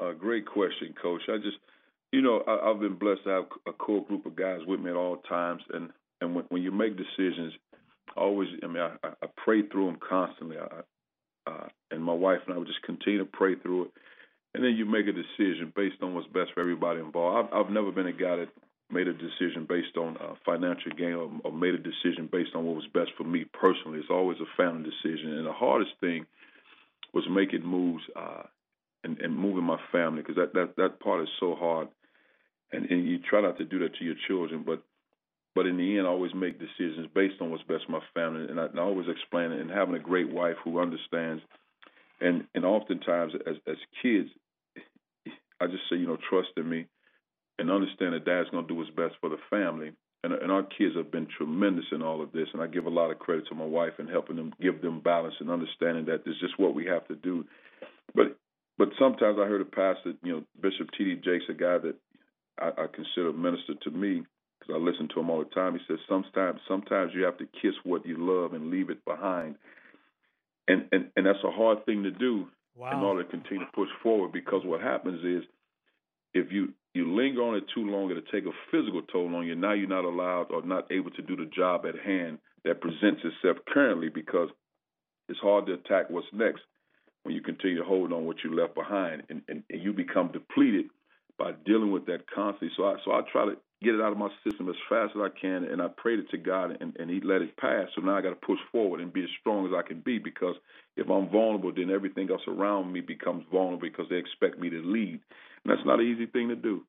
Uh, 0.00 0.12
great 0.12 0.46
question, 0.46 0.94
Coach. 1.00 1.22
I 1.28 1.36
just, 1.36 1.58
you 2.12 2.22
know, 2.22 2.42
I, 2.46 2.68
have 2.68 2.80
been 2.80 2.96
blessed 2.96 3.24
to 3.24 3.30
have 3.30 3.44
a 3.66 3.72
core 3.72 4.04
group 4.04 4.26
of 4.26 4.36
guys 4.36 4.60
with 4.66 4.80
me 4.80 4.90
at 4.90 4.96
all 4.96 5.18
times. 5.28 5.62
And, 5.72 5.90
and 6.20 6.34
when, 6.34 6.44
when 6.48 6.62
you 6.62 6.70
make 6.70 6.96
decisions, 6.96 7.52
I 8.16 8.20
always, 8.20 8.48
I 8.62 8.66
mean, 8.66 8.82
I, 8.82 8.96
I 9.04 9.26
pray 9.36 9.62
through 9.68 9.86
them 9.86 9.98
constantly. 10.06 10.56
I, 10.58 11.50
uh, 11.50 11.68
and 11.90 12.02
my 12.02 12.12
wife 12.12 12.40
and 12.46 12.54
I 12.54 12.58
would 12.58 12.66
just 12.66 12.82
continue 12.82 13.18
to 13.18 13.24
pray 13.24 13.56
through 13.56 13.86
it 13.86 13.90
and 14.54 14.64
then 14.64 14.74
you 14.74 14.84
make 14.84 15.06
a 15.06 15.12
decision 15.12 15.72
based 15.74 16.02
on 16.02 16.14
what's 16.14 16.26
best 16.28 16.50
for 16.54 16.60
everybody 16.60 17.00
involved. 17.00 17.50
I've, 17.52 17.66
I've 17.66 17.72
never 17.72 17.92
been 17.92 18.06
a 18.06 18.12
guy 18.12 18.36
that 18.36 18.48
made 18.90 19.06
a 19.06 19.12
decision 19.12 19.66
based 19.68 19.96
on 19.96 20.16
uh, 20.16 20.34
financial 20.44 20.90
gain 20.92 21.12
or, 21.12 21.30
or 21.44 21.52
made 21.52 21.74
a 21.74 21.78
decision 21.78 22.28
based 22.30 22.50
on 22.54 22.64
what 22.64 22.74
was 22.74 22.86
best 22.92 23.10
for 23.16 23.24
me 23.24 23.44
personally. 23.52 24.00
It's 24.00 24.10
always 24.10 24.38
a 24.40 24.56
family 24.56 24.90
decision, 24.90 25.34
and 25.36 25.46
the 25.46 25.52
hardest 25.52 25.92
thing 26.00 26.26
was 27.14 27.24
making 27.30 27.64
moves 27.64 28.02
uh, 28.16 28.42
and, 29.04 29.18
and 29.20 29.36
moving 29.36 29.64
my 29.64 29.78
family 29.92 30.22
because 30.22 30.36
that, 30.36 30.52
that 30.54 30.76
that 30.76 31.00
part 31.00 31.22
is 31.22 31.28
so 31.38 31.54
hard, 31.54 31.88
and, 32.72 32.90
and 32.90 33.08
you 33.08 33.18
try 33.18 33.40
not 33.40 33.58
to 33.58 33.64
do 33.64 33.78
that 33.80 33.94
to 33.96 34.04
your 34.04 34.16
children, 34.28 34.62
but 34.64 34.82
but 35.54 35.66
in 35.66 35.76
the 35.76 35.98
end, 35.98 36.06
I 36.06 36.10
always 36.10 36.34
make 36.34 36.60
decisions 36.60 37.08
based 37.14 37.40
on 37.40 37.50
what's 37.50 37.64
best 37.64 37.86
for 37.86 37.92
my 37.92 38.02
family, 38.14 38.46
and 38.48 38.60
I, 38.60 38.66
and 38.66 38.78
I 38.78 38.82
always 38.82 39.08
explain 39.08 39.50
it. 39.52 39.60
And 39.60 39.70
having 39.70 39.96
a 39.96 40.00
great 40.00 40.32
wife 40.32 40.56
who 40.62 40.80
understands, 40.80 41.42
and 42.20 42.44
and 42.54 42.64
oftentimes 42.64 43.32
as 43.46 43.56
as 43.66 43.76
kids, 44.02 44.28
I 45.60 45.66
just 45.66 45.82
say, 45.90 45.96
you 45.96 46.06
know, 46.06 46.18
trust 46.28 46.50
in 46.56 46.68
me 46.68 46.86
and 47.60 47.70
understand 47.70 48.14
that 48.14 48.24
dad's 48.24 48.48
going 48.50 48.64
to 48.64 48.68
do 48.68 48.74
what's 48.74 48.90
best 48.90 49.14
for 49.20 49.28
the 49.28 49.36
family. 49.50 49.92
And, 50.24 50.32
and 50.32 50.50
our 50.50 50.62
kids 50.62 50.96
have 50.96 51.10
been 51.10 51.28
tremendous 51.36 51.84
in 51.92 52.02
all 52.02 52.22
of 52.22 52.32
this. 52.32 52.48
And 52.52 52.62
I 52.62 52.66
give 52.66 52.86
a 52.86 52.90
lot 52.90 53.10
of 53.10 53.18
credit 53.18 53.46
to 53.48 53.54
my 53.54 53.64
wife 53.64 53.94
in 53.98 54.06
helping 54.06 54.36
them 54.36 54.52
give 54.60 54.80
them 54.82 55.00
balance 55.00 55.34
and 55.40 55.50
understanding 55.50 56.06
that 56.06 56.24
this 56.24 56.34
is 56.34 56.40
just 56.40 56.58
what 56.58 56.74
we 56.74 56.86
have 56.86 57.06
to 57.08 57.14
do. 57.16 57.44
But 58.14 58.36
but 58.80 58.88
sometimes 58.98 59.36
I 59.38 59.44
heard 59.44 59.60
a 59.60 59.66
pastor, 59.66 60.14
you 60.22 60.32
know, 60.32 60.42
Bishop 60.62 60.88
T.D. 60.96 61.16
Jakes, 61.16 61.44
a 61.50 61.52
guy 61.52 61.76
that 61.76 61.96
I, 62.58 62.68
I 62.68 62.86
consider 62.86 63.28
a 63.28 63.32
minister 63.34 63.74
to 63.74 63.90
me 63.90 64.22
because 64.58 64.74
I 64.74 64.78
listen 64.78 65.06
to 65.12 65.20
him 65.20 65.28
all 65.28 65.40
the 65.40 65.54
time. 65.54 65.74
He 65.74 65.80
says 65.86 65.98
sometimes 66.08 66.60
sometimes 66.66 67.12
you 67.14 67.24
have 67.24 67.36
to 67.36 67.44
kiss 67.60 67.74
what 67.84 68.06
you 68.06 68.16
love 68.18 68.54
and 68.54 68.70
leave 68.70 68.88
it 68.88 69.04
behind. 69.04 69.56
And 70.66 70.86
and, 70.92 71.10
and 71.14 71.26
that's 71.26 71.44
a 71.44 71.50
hard 71.50 71.84
thing 71.84 72.04
to 72.04 72.10
do 72.10 72.48
wow. 72.74 72.96
in 72.96 73.04
order 73.04 73.22
to 73.22 73.28
continue 73.28 73.66
to 73.66 73.72
push 73.72 73.90
forward. 74.02 74.32
Because 74.32 74.62
what 74.64 74.80
happens 74.80 75.22
is, 75.26 75.46
if 76.32 76.50
you 76.50 76.72
you 76.94 77.14
linger 77.14 77.42
on 77.42 77.56
it 77.56 77.64
too 77.74 77.84
long, 77.84 78.10
it'll 78.10 78.22
take 78.32 78.46
a 78.46 78.56
physical 78.70 79.02
toll 79.12 79.36
on 79.36 79.46
you. 79.46 79.56
Now 79.56 79.74
you're 79.74 79.88
not 79.88 80.06
allowed 80.06 80.52
or 80.52 80.64
not 80.64 80.90
able 80.90 81.10
to 81.10 81.22
do 81.22 81.36
the 81.36 81.50
job 81.54 81.84
at 81.84 81.98
hand 81.98 82.38
that 82.64 82.80
presents 82.80 83.20
itself 83.24 83.58
currently 83.68 84.08
because 84.08 84.48
it's 85.28 85.40
hard 85.40 85.66
to 85.66 85.74
attack 85.74 86.08
what's 86.08 86.26
next 86.32 86.62
when 87.22 87.34
you 87.34 87.42
continue 87.42 87.78
to 87.78 87.84
hold 87.84 88.12
on 88.12 88.24
what 88.24 88.36
you 88.42 88.54
left 88.54 88.74
behind 88.74 89.22
and, 89.28 89.42
and, 89.48 89.62
and 89.70 89.82
you 89.82 89.92
become 89.92 90.32
depleted 90.32 90.86
by 91.38 91.52
dealing 91.64 91.90
with 91.90 92.06
that 92.06 92.30
constantly. 92.32 92.70
So 92.76 92.84
I 92.84 92.96
so 93.04 93.12
I 93.12 93.22
try 93.32 93.46
to 93.46 93.56
get 93.82 93.94
it 93.94 94.00
out 94.00 94.12
of 94.12 94.18
my 94.18 94.28
system 94.44 94.68
as 94.68 94.76
fast 94.88 95.12
as 95.16 95.22
I 95.22 95.28
can, 95.40 95.64
and 95.64 95.80
I 95.80 95.88
prayed 95.88 96.18
it 96.18 96.30
to 96.30 96.36
God, 96.36 96.76
and, 96.80 96.94
and 96.98 97.10
He 97.10 97.20
let 97.20 97.40
it 97.40 97.56
pass. 97.56 97.88
So 97.94 98.02
now 98.02 98.16
I 98.16 98.20
got 98.20 98.30
to 98.30 98.46
push 98.46 98.58
forward 98.70 99.00
and 99.00 99.12
be 99.12 99.22
as 99.22 99.30
strong 99.40 99.66
as 99.66 99.72
I 99.74 99.86
can 99.86 100.00
be 100.00 100.18
because 100.18 100.54
if 100.96 101.08
I'm 101.08 101.30
vulnerable, 101.30 101.72
then 101.74 101.90
everything 101.90 102.30
else 102.30 102.42
around 102.46 102.92
me 102.92 103.00
becomes 103.00 103.44
vulnerable 103.50 103.80
because 103.80 104.06
they 104.10 104.16
expect 104.16 104.58
me 104.58 104.68
to 104.68 104.82
lead, 104.82 105.20
and 105.64 105.66
that's 105.66 105.86
not 105.86 105.98
an 105.98 106.06
easy 106.06 106.26
thing 106.26 106.48
to 106.48 106.56
do. 106.56 106.84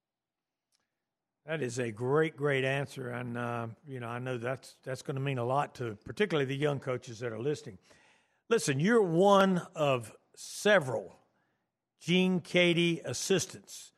That 1.48 1.64
is 1.64 1.80
a 1.80 1.90
great, 1.90 2.36
great 2.36 2.66
answer, 2.66 3.10
and 3.10 3.38
uh, 3.38 3.68
you 3.88 4.02
know 4.02 4.10
I 4.10 4.20
know 4.20 4.38
that's 4.38 4.76
that's 4.84 5.02
going 5.02 5.16
to 5.16 5.22
mean 5.22 5.38
a 5.38 5.46
lot 5.46 5.74
to 5.76 5.98
particularly 6.06 6.46
the 6.46 6.58
young 6.58 6.80
coaches 6.80 7.20
that 7.20 7.32
are 7.32 7.40
listening. 7.40 7.78
Listen, 8.50 8.82
you're 8.82 9.02
one 9.02 9.62
of 9.76 10.12
several 10.36 11.18
Gene 12.00 12.42
Keady 12.42 13.02
assistants 13.06 13.92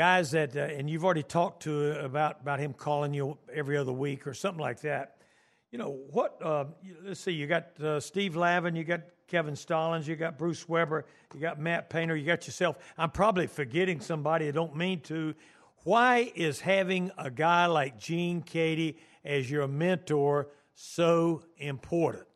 guys 0.00 0.30
that, 0.30 0.56
uh, 0.56 0.60
and 0.60 0.88
you've 0.88 1.04
already 1.04 1.22
talked 1.22 1.64
to 1.64 1.92
uh, 1.92 2.04
about 2.04 2.40
about 2.40 2.58
him 2.58 2.72
calling 2.72 3.12
you 3.12 3.36
every 3.52 3.76
other 3.76 3.92
week 3.92 4.26
or 4.26 4.32
something 4.32 4.60
like 4.60 4.80
that. 4.80 5.16
You 5.70 5.78
know 5.78 6.00
what? 6.10 6.40
Uh, 6.42 6.64
let's 7.04 7.20
see. 7.20 7.32
You 7.32 7.46
got 7.46 7.78
uh, 7.80 8.00
Steve 8.00 8.34
Lavin, 8.34 8.74
you 8.74 8.84
got 8.84 9.02
Kevin 9.28 9.54
Stallings, 9.54 10.08
you 10.08 10.16
got 10.16 10.38
Bruce 10.38 10.68
Weber, 10.68 11.04
you 11.34 11.40
got 11.40 11.60
Matt 11.60 11.90
Painter, 11.90 12.16
you 12.16 12.26
got 12.26 12.46
yourself. 12.46 12.78
I'm 12.96 13.10
probably 13.10 13.46
forgetting 13.46 14.00
somebody. 14.00 14.48
I 14.48 14.52
don't 14.52 14.74
mean 14.74 15.00
to. 15.02 15.34
Why 15.84 16.32
is 16.34 16.60
having 16.60 17.10
a 17.16 17.30
guy 17.30 17.66
like 17.66 17.98
Gene 17.98 18.42
Keady 18.42 18.96
as 19.22 19.50
your 19.50 19.68
mentor 19.68 20.48
so 20.74 21.42
important? 21.58 22.26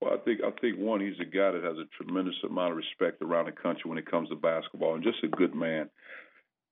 Well, 0.00 0.14
I 0.14 0.18
think 0.18 0.40
I 0.44 0.50
think 0.60 0.78
one, 0.78 1.00
he's 1.00 1.18
a 1.20 1.24
guy 1.24 1.50
that 1.50 1.64
has 1.64 1.76
a 1.76 2.02
tremendous 2.02 2.36
amount 2.44 2.72
of 2.72 2.76
respect 2.76 3.20
around 3.20 3.46
the 3.46 3.52
country 3.52 3.88
when 3.88 3.98
it 3.98 4.10
comes 4.10 4.28
to 4.28 4.36
basketball, 4.36 4.94
and 4.94 5.02
just 5.02 5.24
a 5.24 5.28
good 5.28 5.54
man. 5.54 5.90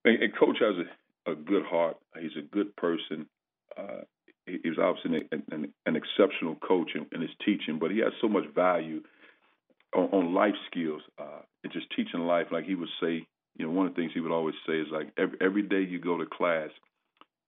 And, 0.05 0.23
and 0.23 0.37
coach 0.37 0.59
has 0.61 0.77
a, 1.27 1.33
a 1.33 1.35
good 1.35 1.65
heart. 1.65 1.97
He's 2.21 2.37
a 2.39 2.43
good 2.43 2.75
person. 2.77 3.27
Uh, 3.77 4.03
he, 4.47 4.59
he's 4.63 4.79
obviously 4.81 5.29
an, 5.33 5.43
an, 5.51 5.75
an 5.87 5.97
exceptional 5.97 6.55
coach 6.57 6.91
in, 6.95 7.07
in, 7.13 7.21
his 7.21 7.31
teaching, 7.45 7.79
but 7.81 7.91
he 7.91 7.99
has 7.99 8.13
so 8.21 8.29
much 8.29 8.45
value 8.55 9.03
on, 9.95 10.05
on 10.13 10.35
life 10.35 10.55
skills 10.71 11.03
uh, 11.19 11.43
and 11.65 11.73
just 11.73 11.87
teaching 11.97 12.21
life. 12.21 12.47
Like 12.53 12.65
he 12.65 12.77
would 12.77 12.89
say, 13.01 13.27
you 13.57 13.67
know, 13.67 13.71
one 13.71 13.87
of 13.87 13.95
the 13.95 14.01
things 14.01 14.13
he 14.15 14.21
would 14.21 14.33
always 14.33 14.55
say 14.67 14.75
is 14.75 14.87
like 14.93 15.09
every 15.19 15.39
every 15.41 15.63
day 15.63 15.83
you 15.83 15.99
go 15.99 16.17
to 16.17 16.27
class, 16.27 16.71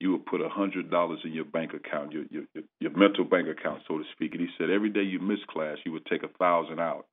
you 0.01 0.13
would 0.13 0.27
put 0.27 0.41
a 0.41 0.49
hundred 0.49 0.91
dollars 0.91 1.21
in 1.25 1.33
your 1.33 1.45
bank 1.47 1.73
account, 1.75 2.13
your, 2.13 2.25
your 2.31 2.45
your 2.81 2.97
mental 2.97 3.25
bank 3.25 3.49
account, 3.49 3.83
so 3.89 3.99
to 3.99 4.05
speak. 4.15 4.33
And 4.33 4.41
he 4.41 4.49
said 4.59 4.71
every 4.71 4.91
day 4.91 5.03
you 5.03 5.21
miss 5.21 5.39
class, 5.51 5.79
you 5.85 5.93
would 5.93 6.07
take 6.07 6.23
a 6.23 6.29
thousand 6.39 6.81
out. 6.81 7.07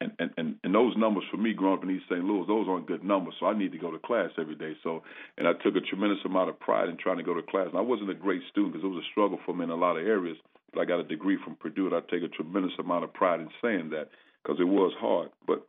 and, 0.00 0.12
and, 0.18 0.30
and, 0.36 0.56
and 0.64 0.74
those 0.74 0.96
numbers 0.96 1.24
for 1.30 1.36
me 1.36 1.52
growing 1.52 1.78
up 1.78 1.84
in 1.84 1.90
East 1.90 2.06
St. 2.10 2.24
Louis, 2.24 2.46
those 2.46 2.66
aren't 2.68 2.86
good 2.86 3.04
numbers. 3.04 3.34
So 3.38 3.46
I 3.46 3.56
need 3.56 3.72
to 3.72 3.78
go 3.78 3.90
to 3.90 3.98
class 3.98 4.30
every 4.38 4.54
day. 4.54 4.74
So, 4.82 5.02
and 5.38 5.46
I 5.46 5.52
took 5.52 5.76
a 5.76 5.80
tremendous 5.80 6.24
amount 6.24 6.50
of 6.50 6.58
pride 6.58 6.88
in 6.88 6.96
trying 6.96 7.18
to 7.18 7.22
go 7.22 7.34
to 7.34 7.42
class. 7.42 7.68
And 7.70 7.78
I 7.78 7.82
wasn't 7.82 8.10
a 8.10 8.14
great 8.14 8.42
student 8.50 8.72
because 8.74 8.84
it 8.84 8.88
was 8.94 9.04
a 9.04 9.10
struggle 9.12 9.38
for 9.44 9.54
me 9.54 9.64
in 9.64 9.70
a 9.70 9.76
lot 9.76 9.96
of 9.98 10.06
areas. 10.06 10.38
But 10.72 10.80
I 10.80 10.84
got 10.86 11.00
a 11.00 11.04
degree 11.04 11.38
from 11.44 11.56
Purdue, 11.56 11.86
and 11.86 11.94
I 11.94 12.00
take 12.10 12.22
a 12.22 12.28
tremendous 12.28 12.72
amount 12.78 13.04
of 13.04 13.12
pride 13.12 13.40
in 13.40 13.48
saying 13.62 13.90
that 13.90 14.08
because 14.42 14.58
it 14.60 14.68
was 14.68 14.92
hard. 14.98 15.30
But, 15.46 15.66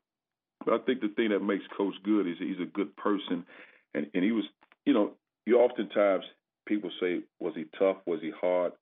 but 0.66 0.76
I 0.76 0.78
think 0.86 1.02
the 1.02 1.10
thing 1.10 1.30
that 1.30 1.42
makes 1.42 1.64
Coach 1.76 1.96
good 2.04 2.28
is 2.28 2.36
he's 2.40 2.60
a 2.62 2.66
good 2.72 2.96
person, 2.96 3.46
and 3.94 4.08
and 4.14 4.24
he 4.24 4.32
was, 4.32 4.46
you 4.86 4.94
know, 4.94 5.12
you 5.46 5.60
oftentimes 5.60 6.24
people 6.66 6.92
say, 7.00 7.22
was 7.40 7.54
he 7.56 7.66
tough? 7.78 7.98
Was 8.06 8.20
he 8.22 8.32
hard? 8.40 8.74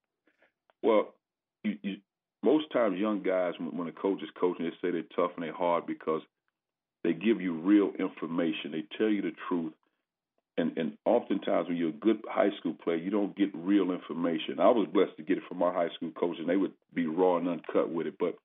Well, 0.82 1.14
you, 1.64 1.78
you 1.82 1.96
most 2.44 2.72
times 2.72 2.98
young 2.98 3.22
guys 3.22 3.54
when, 3.60 3.88
a 3.88 3.92
coach 3.92 4.22
is 4.24 4.30
coaching, 4.40 4.66
they 4.66 4.72
say 4.82 4.92
they're 4.92 5.04
tough 5.16 5.32
and 5.36 5.44
they're 5.44 5.54
hard 5.54 5.86
because 5.86 6.22
they 7.04 7.14
give 7.14 7.42
you 7.42 7.60
real 7.60 7.92
information. 8.00 8.72
They 8.72 8.86
tell 8.98 9.10
you 9.10 9.22
the 9.22 9.34
truth. 9.48 9.74
And 10.58 10.78
and 10.78 10.98
oftentimes 11.06 11.68
when 11.68 11.78
you're 11.78 11.90
a 11.90 11.94
good 11.94 12.22
high 12.28 12.50
school 12.60 12.74
player, 12.74 12.98
you 12.98 13.12
don't 13.12 13.36
get 13.36 13.50
real 13.54 13.92
information. 13.92 14.60
I 14.60 14.70
was 14.70 14.88
blessed 14.94 15.16
to 15.18 15.24
get 15.24 15.38
it 15.38 15.44
from 15.48 15.64
our 15.64 15.74
high 15.74 15.94
school 15.96 16.12
coach, 16.12 16.36
and 16.38 16.50
they 16.50 16.58
would 16.58 16.74
be 16.94 17.08
raw 17.08 17.38
and 17.38 17.48
uncut 17.48 17.90
with 17.90 18.08
it. 18.08 18.16
But 18.20 18.36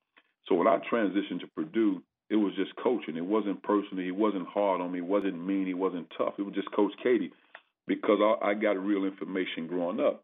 so 0.47 0.55
when 0.55 0.67
I 0.67 0.79
transitioned 0.91 1.41
to 1.41 1.47
Purdue, 1.55 2.01
it 2.29 2.37
was 2.37 2.53
just 2.55 2.75
coaching. 2.77 3.17
It 3.17 3.25
wasn't 3.25 3.61
personal. 3.63 4.03
He 4.03 4.11
wasn't 4.11 4.47
hard 4.47 4.79
on 4.79 4.93
me. 4.93 4.99
He 4.99 5.01
wasn't 5.01 5.45
mean. 5.45 5.67
He 5.67 5.73
wasn't 5.73 6.07
tough. 6.17 6.35
It 6.37 6.43
was 6.43 6.55
just 6.55 6.71
Coach 6.71 6.93
Keady 7.05 7.31
because 7.87 8.19
I, 8.21 8.49
I 8.49 8.53
got 8.53 8.77
real 8.77 9.05
information 9.05 9.67
growing 9.67 9.99
up. 9.99 10.23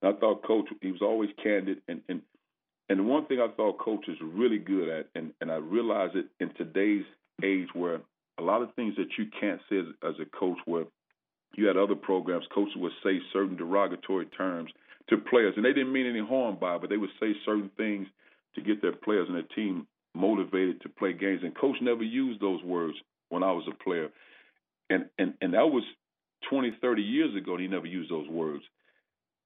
And 0.00 0.14
I 0.14 0.18
thought 0.18 0.46
Coach 0.46 0.66
he 0.80 0.90
was 0.90 1.02
always 1.02 1.30
candid 1.42 1.82
and 1.88 2.00
and 2.08 2.22
and 2.88 2.98
the 2.98 3.04
one 3.04 3.26
thing 3.26 3.40
I 3.40 3.48
thought 3.56 3.78
coach 3.78 4.06
is 4.08 4.18
really 4.22 4.58
good 4.58 4.88
at, 4.88 5.06
and, 5.14 5.32
and 5.40 5.50
I 5.50 5.56
realize 5.56 6.10
it 6.14 6.26
in 6.40 6.52
today's 6.54 7.04
age 7.42 7.68
where 7.72 8.00
a 8.38 8.42
lot 8.42 8.60
of 8.60 8.74
things 8.74 8.94
that 8.96 9.08
you 9.16 9.26
can't 9.40 9.60
say 9.70 9.78
as, 9.78 9.86
as 10.06 10.14
a 10.20 10.38
coach, 10.38 10.58
where 10.66 10.84
you 11.54 11.66
had 11.66 11.78
other 11.78 11.94
programs, 11.94 12.44
coaches 12.54 12.74
would 12.76 12.92
say 13.02 13.18
certain 13.32 13.56
derogatory 13.56 14.26
terms 14.26 14.70
to 15.08 15.16
players, 15.16 15.54
and 15.56 15.64
they 15.64 15.72
didn't 15.72 15.92
mean 15.92 16.06
any 16.06 16.20
harm 16.20 16.58
by 16.60 16.76
it, 16.76 16.80
but 16.80 16.90
they 16.90 16.98
would 16.98 17.10
say 17.18 17.32
certain 17.46 17.70
things 17.78 18.06
to 18.54 18.60
get 18.60 18.82
their 18.82 18.92
players 18.92 19.26
and 19.26 19.36
their 19.36 19.54
team 19.54 19.86
motivated 20.14 20.80
to 20.82 20.90
play 20.90 21.12
games. 21.14 21.40
And 21.42 21.56
coach 21.56 21.76
never 21.80 22.02
used 22.02 22.40
those 22.40 22.62
words 22.62 22.94
when 23.30 23.42
I 23.42 23.52
was 23.52 23.64
a 23.70 23.84
player. 23.84 24.08
And 24.90 25.06
and 25.18 25.32
and 25.40 25.54
that 25.54 25.66
was 25.66 25.84
20, 26.50 26.76
30 26.80 27.02
years 27.02 27.34
ago. 27.36 27.52
and 27.52 27.62
He 27.62 27.68
never 27.68 27.86
used 27.86 28.10
those 28.10 28.28
words 28.28 28.64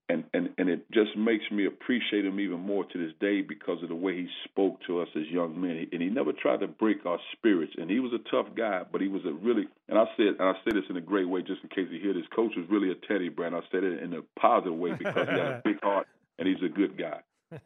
and, 0.09 0.25
and 0.33 0.51
and 0.59 0.69
it 0.69 0.91
just 0.93 1.17
makes 1.17 1.45
me 1.51 1.67
appreciate 1.67 2.25
him 2.25 2.39
even 2.39 2.61
more 2.61 2.85
to 2.85 2.99
this 2.99 3.13
day 3.21 3.43
because 3.43 3.83
of 3.83 3.89
the 3.89 3.95
way 3.95 4.15
he 4.15 4.29
spoke 4.45 4.79
to 4.87 5.01
us 5.01 5.09
as 5.17 5.27
young 5.29 5.61
men. 5.61 5.89
And 5.93 6.01
he 6.01 6.09
never 6.09 6.33
tried 6.33 6.61
to 6.61 6.69
break 6.69 7.05
our 7.05 7.19
spirits. 7.33 7.73
And 7.77 7.91
he 7.91 7.99
was 7.99 8.13
a 8.13 8.31
tough 8.31 8.55
guy, 8.57 8.83
but 8.91 9.01
he 9.01 9.09
was 9.09 9.23
a 9.25 9.33
really 9.33 9.67
and 9.89 9.99
I 9.99 10.05
said 10.17 10.37
and 10.39 10.43
I 10.43 10.53
say 10.65 10.73
this 10.75 10.85
in 10.89 10.97
a 10.97 11.01
great 11.01 11.29
way 11.29 11.43
just 11.43 11.63
in 11.63 11.69
case 11.71 11.89
you 11.91 12.01
hear 12.01 12.15
this. 12.15 12.25
Coach 12.35 12.53
was 12.57 12.67
really 12.71 12.93
a 12.93 12.95
teddy 13.09 13.29
bear, 13.29 13.47
and 13.47 13.57
I 13.57 13.61
said 13.73 13.83
it 13.83 14.03
in 14.03 14.15
a 14.15 14.23
positive 14.39 14.79
way 14.79 14.93
because 14.93 15.15
he 15.15 15.33
had 15.33 15.39
a 15.39 15.63
big 15.65 15.83
heart 15.83 16.07
and 16.39 16.47
he's 16.47 16.63
a 16.65 16.69
good 16.69 16.97
guy. 16.97 17.21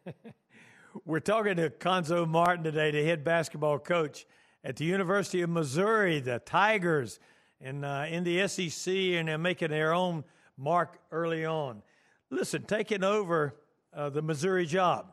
We're 1.04 1.20
talking 1.20 1.56
to 1.56 1.70
Cuonzo 1.70 2.26
Martin 2.26 2.64
today, 2.64 2.90
the 2.90 3.04
head 3.04 3.22
basketball 3.22 3.78
coach 3.78 4.26
at 4.64 4.76
the 4.76 4.84
University 4.84 5.42
of 5.42 5.50
Missouri, 5.50 6.20
the 6.20 6.38
Tigers, 6.40 7.20
and 7.60 7.84
uh, 7.84 8.06
in 8.08 8.24
the 8.24 8.46
SEC, 8.48 8.92
and 8.92 9.28
they're 9.28 9.38
making 9.38 9.70
their 9.70 9.92
own 9.92 10.24
mark 10.56 10.98
early 11.12 11.44
on. 11.44 11.82
Listen, 12.30 12.62
taking 12.62 13.04
over 13.04 13.54
uh, 13.94 14.08
the 14.08 14.22
Missouri 14.22 14.66
job 14.66 15.06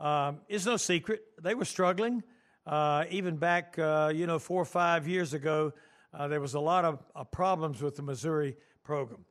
um, 0.00 0.40
is 0.48 0.66
no 0.66 0.76
secret. 0.76 1.22
They 1.40 1.54
were 1.54 1.64
struggling. 1.64 2.22
Uh, 2.66 3.04
even 3.10 3.36
back, 3.36 3.78
uh, 3.78 4.12
you 4.14 4.26
know, 4.26 4.38
four 4.38 4.62
or 4.62 4.66
five 4.66 5.08
years 5.08 5.34
ago, 5.34 5.72
uh, 6.14 6.28
there 6.28 6.40
was 6.40 6.54
a 6.54 6.60
lot 6.60 6.84
of 6.84 7.02
uh, 7.16 7.24
problems 7.24 7.80
with 7.80 7.96
the 7.96 8.02
Missouri 8.02 8.56
program. 8.84 9.24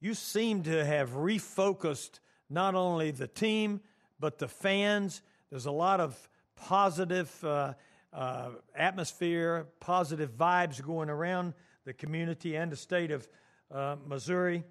You 0.00 0.14
seem 0.14 0.62
to 0.62 0.84
have 0.84 1.10
refocused 1.10 2.20
not 2.48 2.74
only 2.74 3.10
the 3.10 3.26
team, 3.26 3.80
but 4.20 4.38
the 4.38 4.48
fans. 4.48 5.22
There's 5.50 5.66
a 5.66 5.72
lot 5.72 6.00
of 6.00 6.28
positive 6.56 7.30
atmosphere, 8.74 9.66
positive 9.80 10.30
vibes 10.36 10.82
going 10.82 11.10
around 11.10 11.54
the 11.88 11.94
community 11.94 12.54
and 12.54 12.70
the 12.70 12.76
state 12.76 13.10
of 13.10 13.26
uh, 13.74 13.96
Missouri. 14.06 14.62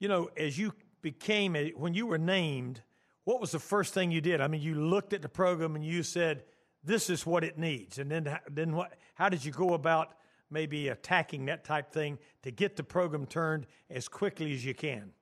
You 0.00 0.08
know, 0.08 0.28
as 0.36 0.58
you 0.58 0.72
became 1.00 1.54
a, 1.54 1.70
when 1.70 1.94
you 1.94 2.04
were 2.04 2.18
named, 2.18 2.82
what 3.22 3.40
was 3.40 3.52
the 3.52 3.60
first 3.60 3.94
thing 3.94 4.10
you 4.10 4.20
did? 4.20 4.40
I 4.40 4.48
mean, 4.48 4.60
you 4.60 4.74
looked 4.74 5.12
at 5.12 5.22
the 5.22 5.28
program 5.28 5.76
and 5.76 5.84
you 5.84 6.02
said, 6.02 6.42
"This 6.82 7.08
is 7.08 7.24
what 7.24 7.44
it 7.44 7.58
needs," 7.58 8.00
and 8.00 8.10
then 8.10 8.36
then 8.50 8.74
what? 8.74 8.94
How 9.14 9.28
did 9.28 9.44
you 9.44 9.52
go 9.52 9.74
about 9.74 10.14
maybe 10.50 10.88
attacking 10.88 11.44
that 11.46 11.64
type 11.64 11.92
thing 11.92 12.18
to 12.42 12.50
get 12.50 12.74
the 12.74 12.82
program 12.82 13.24
turned 13.24 13.66
as 13.88 14.08
quickly 14.08 14.52
as 14.52 14.64
you 14.64 14.74
can? 14.74 15.12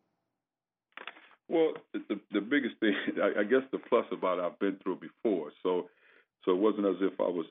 Well, 1.49 1.75
the 1.93 2.19
the 2.33 2.41
biggest 2.41 2.77
thing, 2.81 2.95
I, 3.23 3.41
I 3.41 3.45
guess, 3.45 3.63
the 3.73 3.79
plus 3.79 4.07
about 4.11 4.41
I've 4.41 4.59
been 4.59 4.79
through 4.83 5.01
before, 5.01 5.53
so 5.63 5.91
so 6.47 6.53
it 6.53 6.59
wasn't 6.59 6.87
as 6.87 6.97
if 7.03 7.21
I 7.21 7.29
was 7.29 7.45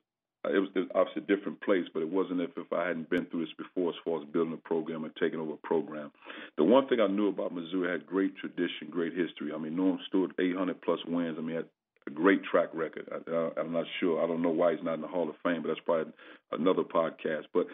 Uh, 0.45 0.53
it 0.53 0.59
was, 0.59 0.69
it 0.75 0.79
was 0.79 0.89
obviously 0.95 1.23
a 1.23 1.35
different 1.35 1.59
place, 1.61 1.85
but 1.93 2.01
it 2.01 2.09
wasn't 2.09 2.39
if, 2.39 2.51
if 2.55 2.71
I 2.71 2.87
hadn't 2.87 3.09
been 3.09 3.25
through 3.25 3.45
this 3.45 3.53
before 3.57 3.89
as 3.89 3.95
far 4.05 4.21
as 4.21 4.27
building 4.29 4.53
a 4.53 4.67
program 4.67 5.03
and 5.03 5.13
taking 5.19 5.39
over 5.39 5.53
a 5.53 5.67
program. 5.67 6.11
The 6.57 6.63
one 6.63 6.87
thing 6.87 6.99
I 6.99 7.07
knew 7.07 7.27
about 7.27 7.53
Missouri 7.53 7.91
had 7.91 8.05
great 8.05 8.35
tradition, 8.37 8.87
great 8.89 9.13
history. 9.13 9.51
I 9.53 9.57
mean, 9.57 9.75
Norm 9.75 9.99
Stewart, 10.07 10.31
800 10.39 10.81
plus 10.81 10.99
wins. 11.07 11.35
I 11.37 11.41
mean, 11.41 11.57
had 11.57 11.65
a 12.07 12.11
great 12.11 12.43
track 12.43 12.69
record. 12.73 13.07
I, 13.11 13.59
am 13.59 13.71
not 13.71 13.85
sure. 13.99 14.23
I 14.23 14.27
don't 14.27 14.41
know 14.41 14.49
why 14.49 14.75
he's 14.75 14.83
not 14.83 14.95
in 14.95 15.01
the 15.01 15.07
Hall 15.07 15.29
of 15.29 15.35
Fame, 15.43 15.61
but 15.61 15.69
that's 15.69 15.79
probably 15.85 16.11
another 16.51 16.83
podcast. 16.83 17.45
But 17.53 17.67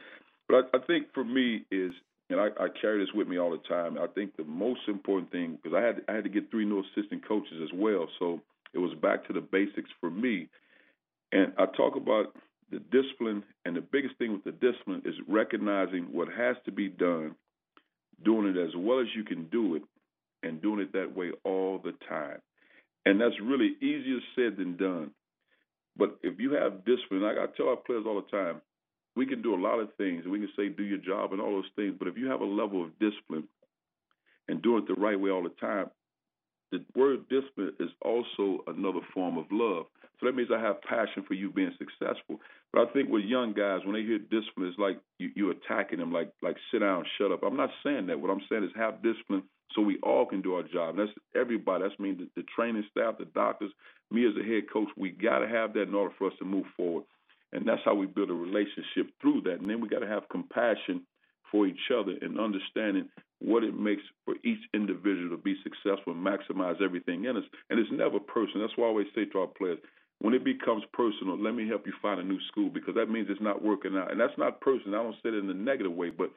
but 0.48 0.70
I, 0.74 0.78
I 0.78 0.80
think 0.86 1.08
for 1.14 1.24
me 1.24 1.66
is, 1.72 1.92
and 2.30 2.40
I, 2.40 2.48
I 2.60 2.68
carry 2.82 3.00
this 3.00 3.14
with 3.14 3.28
me 3.28 3.40
all 3.40 3.52
the 3.52 3.68
time. 3.70 3.98
I 3.98 4.08
think 4.08 4.36
the 4.36 4.44
most 4.44 4.82
important 4.88 5.32
thing 5.32 5.58
because 5.62 5.76
I 5.76 5.86
had 5.86 6.02
I 6.08 6.14
had 6.14 6.24
to 6.24 6.30
get 6.30 6.52
three 6.52 6.66
new 6.66 6.84
assistant 6.84 7.28
coaches 7.28 7.62
as 7.64 7.70
well, 7.74 8.08
so 8.20 8.42
it 8.74 8.80
was 8.80 8.94
back 9.02 9.26
to 9.28 9.34
the 9.34 9.42
basics 9.42 9.90
for 10.00 10.10
me. 10.10 10.50
And 11.32 11.54
I 11.58 11.66
talk 11.66 11.96
about 11.96 12.36
the 12.72 12.80
discipline, 12.92 13.44
and 13.66 13.76
the 13.76 13.82
biggest 13.82 14.18
thing 14.18 14.34
with 14.34 14.44
the 14.44 14.52
discipline 14.52 15.02
is 15.06 15.16
recognizing 15.28 16.06
what 16.12 16.28
has 16.36 16.56
to 16.66 16.72
be 16.72 16.88
done, 16.90 17.36
doing 18.24 18.48
it 18.48 18.58
as 18.60 18.72
well 18.76 19.00
as 19.00 19.08
you 19.16 19.24
can 19.24 19.46
do 19.46 19.76
it, 19.76 19.84
and 20.44 20.62
doing 20.62 20.80
it 20.80 20.94
that 20.94 21.16
way 21.16 21.32
all 21.44 21.80
the 21.84 21.94
time. 22.08 22.40
And 23.06 23.22
that's 23.22 23.40
really 23.42 23.76
easier 23.82 24.20
said 24.36 24.58
than 24.58 24.78
done. 24.78 25.12
But 25.98 26.18
if 26.24 26.40
you 26.40 26.54
have 26.54 26.86
discipline, 26.86 27.22
like 27.22 27.38
I 27.38 27.46
tell 27.56 27.70
our 27.70 27.76
players 27.78 28.06
all 28.08 28.22
the 28.22 28.38
time, 28.38 28.62
we 29.16 29.26
can 29.26 29.42
do 29.42 29.56
a 29.56 29.62
lot 29.62 29.80
of 29.80 29.94
things. 29.98 30.26
We 30.26 30.40
can 30.40 30.50
say 30.58 30.70
do 30.70 30.84
your 30.84 30.98
job 30.98 31.32
and 31.32 31.42
all 31.42 31.52
those 31.52 31.72
things. 31.76 31.96
But 31.98 32.08
if 32.08 32.18
you 32.18 32.30
have 32.30 32.42
a 32.42 32.46
level 32.46 32.84
of 32.84 33.00
discipline 33.00 33.48
and 34.48 34.62
doing 34.62 34.84
it 34.84 34.88
the 34.88 35.00
right 35.00 35.20
way 35.20 35.30
all 35.30 35.44
the 35.44 35.50
time, 35.50 35.90
the 36.72 36.84
word 36.96 37.30
discipline 37.30 37.74
is 37.80 37.90
also 38.02 38.64
another 38.68 39.00
form 39.14 39.38
of 39.38 39.46
love. 39.52 39.86
So 40.20 40.26
that 40.26 40.36
means 40.36 40.50
I 40.54 40.60
have 40.60 40.82
passion 40.82 41.24
for 41.28 41.34
you 41.34 41.52
being 41.52 41.74
successful. 41.78 42.40
But 42.72 42.88
I 42.88 42.92
think 42.94 43.10
with 43.10 43.24
young 43.24 43.54
guys, 43.54 43.82
when 43.86 43.94
they 43.94 44.04
hear 44.04 44.20
discipline, 44.20 44.68
it's 44.68 44.80
like 44.80 45.00
you, 45.20 45.32
you're 45.36 45.52
attacking 45.52 46.00
them, 46.00 46.12
like 46.12 46.32
like 46.42 46.58
sit 46.72 46.80
down, 46.80 47.06
shut 47.18 47.32
up. 47.32 47.44
I'm 47.44 47.58
not 47.58 47.70
saying 47.84 48.08
that. 48.08 48.20
What 48.20 48.32
I'm 48.32 48.42
saying 48.50 48.64
is 48.64 48.72
have 48.76 49.04
discipline 49.04 49.44
so 49.76 49.82
we 49.82 50.00
all 50.04 50.26
can 50.26 50.42
do 50.42 50.56
our 50.56 50.64
job. 50.64 50.98
And 50.98 51.00
that's 51.00 51.18
everybody. 51.36 51.84
That's 51.84 52.00
mean 52.00 52.18
the, 52.18 52.42
the 52.42 52.48
training 52.56 52.86
staff, 52.92 53.18
the 53.18 53.26
doctors, 53.26 53.72
me 54.12 54.26
as 54.26 54.34
a 54.40 54.44
head 54.44 54.64
coach. 54.72 54.88
We 54.98 55.12
got 55.12 55.40
to 55.40 55.48
have 55.48 55.74
that 55.74 55.84
in 55.84 55.94
order 55.94 56.14
for 56.18 56.28
us 56.28 56.34
to 56.40 56.46
move 56.46 56.66
forward. 56.78 57.04
And 57.52 57.68
that's 57.68 57.82
how 57.86 57.96
we 57.96 58.06
build 58.06 58.30
a 58.30 58.34
relationship 58.34 59.14
through 59.22 59.42
that. 59.42 59.60
And 59.60 59.70
then 59.70 59.82
we 59.82 59.90
got 59.90 60.00
to 60.00 60.08
have 60.08 60.30
compassion 60.30 61.04
for 61.52 61.68
each 61.68 61.92
other 61.94 62.14
and 62.22 62.40
understanding 62.40 63.10
what 63.40 63.64
it 63.64 63.78
makes 63.78 64.02
for 64.24 64.36
each 64.44 64.60
individual 64.74 65.30
to 65.30 65.38
be 65.38 65.56
successful 65.64 66.14
and 66.14 66.26
maximize 66.26 66.82
everything 66.82 67.26
in 67.26 67.38
us. 67.38 67.44
And 67.70 67.80
it's 67.80 67.92
never 67.92 68.20
personal. 68.20 68.66
That's 68.66 68.78
why 68.78 68.86
I 68.86 68.90
always 68.90 69.08
say 69.14 69.26
to 69.26 69.40
our 69.40 69.48
players, 69.48 69.78
when 70.20 70.34
it 70.34 70.44
becomes 70.44 70.84
personal, 70.94 71.38
let 71.42 71.54
me 71.54 71.68
help 71.68 71.86
you 71.86 71.94
find 72.02 72.20
a 72.20 72.24
new 72.24 72.40
school 72.48 72.70
because 72.70 72.96
that 72.96 73.10
means 73.10 73.28
it's 73.30 73.42
not 73.42 73.64
working 73.64 73.98
out. 73.98 74.12
And 74.12 74.20
that's 74.20 74.38
not 74.38 74.62
personal. 74.62 75.00
I 75.00 75.04
don't 75.04 75.16
say 75.16 75.30
it 75.30 75.36
in 75.36 75.50
a 75.50 75.54
negative 75.54 75.92
way, 75.92 76.10
but 76.10 76.32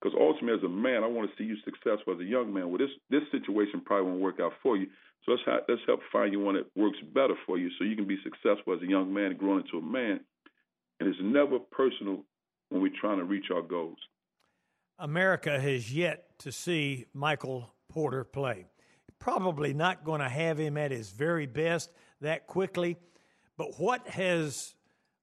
because 0.00 0.16
ultimately, 0.18 0.58
as 0.58 0.64
a 0.64 0.68
man, 0.68 1.04
I 1.04 1.06
want 1.06 1.30
to 1.30 1.36
see 1.36 1.46
you 1.46 1.56
successful 1.64 2.14
as 2.14 2.20
a 2.20 2.24
young 2.24 2.52
man. 2.52 2.68
Well, 2.68 2.78
this 2.78 2.90
this 3.10 3.22
situation 3.30 3.82
probably 3.84 4.10
won't 4.10 4.22
work 4.22 4.40
out 4.40 4.52
for 4.62 4.76
you. 4.76 4.86
So 5.24 5.32
let's 5.32 5.42
ha- 5.44 5.64
let's 5.68 5.82
help 5.86 6.00
find 6.10 6.32
you 6.32 6.40
one 6.40 6.54
that 6.54 6.66
works 6.74 6.98
better 7.14 7.34
for 7.46 7.58
you, 7.58 7.70
so 7.78 7.84
you 7.84 7.96
can 7.96 8.06
be 8.06 8.18
successful 8.24 8.74
as 8.74 8.82
a 8.82 8.86
young 8.86 9.12
man, 9.12 9.26
and 9.26 9.38
growing 9.38 9.64
into 9.64 9.78
a 9.78 9.82
man. 9.82 10.20
And 10.98 11.08
it's 11.08 11.18
never 11.22 11.58
personal 11.58 12.24
when 12.70 12.82
we're 12.82 12.92
trying 13.00 13.18
to 13.18 13.24
reach 13.24 13.46
our 13.54 13.62
goals. 13.62 13.98
America 14.98 15.58
has 15.58 15.92
yet 15.92 16.38
to 16.40 16.52
see 16.52 17.06
Michael 17.14 17.70
Porter 17.88 18.24
play. 18.24 18.66
Probably 19.18 19.74
not 19.74 20.04
going 20.04 20.20
to 20.20 20.28
have 20.28 20.58
him 20.58 20.76
at 20.76 20.90
his 20.90 21.10
very 21.10 21.46
best 21.46 21.90
that 22.20 22.46
quickly. 22.46 22.96
But 23.60 23.78
what 23.78 24.08
has 24.08 24.74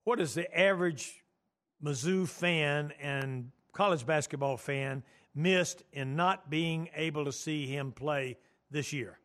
what 0.03 0.19
is 0.19 0.35
the 0.35 0.55
average 0.55 1.25
Mizzou 1.83 2.27
fan 2.29 2.93
and 3.01 3.49
college 3.73 4.05
basketball 4.05 4.57
fan 4.57 5.01
missed 5.33 5.81
in 5.91 6.15
not 6.15 6.47
being 6.47 6.87
able 6.95 7.25
to 7.25 7.31
see 7.31 7.65
him 7.65 7.91
play 7.91 8.37
this 8.69 8.93
year? 8.93 9.17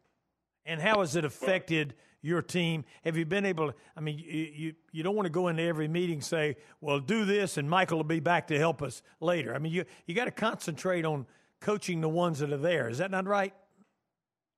And 0.65 0.81
how 0.81 1.01
has 1.01 1.15
it 1.15 1.27
affected 1.27 1.93
your 2.23 2.41
team? 2.41 2.87
Have 3.05 3.19
you 3.19 3.27
been 3.27 3.45
able 3.45 3.73
to? 3.73 3.75
I 3.95 4.01
mean, 4.01 4.19
you, 4.19 4.49
you, 4.55 4.75
you 4.93 5.03
don't 5.03 5.15
want 5.15 5.27
to 5.27 5.31
go 5.31 5.49
into 5.49 5.63
every 5.63 5.89
meeting 5.89 6.15
and 6.15 6.25
say, 6.25 6.57
well, 6.81 6.99
do 6.99 7.27
this 7.27 7.59
and 7.59 7.69
Michael 7.69 7.99
will 7.99 8.05
be 8.05 8.19
back 8.19 8.47
to 8.47 8.59
help 8.59 8.81
us 8.81 9.03
later. 9.21 9.55
I 9.55 9.59
mean, 9.59 9.75
you, 9.75 9.85
you 10.07 10.15
got 10.15 10.25
to 10.25 10.31
concentrate 10.31 11.05
on 11.05 11.27
coaching 11.61 12.01
the 12.01 12.09
ones 12.09 12.39
that 12.39 12.51
are 12.51 12.57
there. 12.57 12.89
Is 12.89 12.97
that 12.97 13.11
not 13.11 13.27
right? 13.27 13.53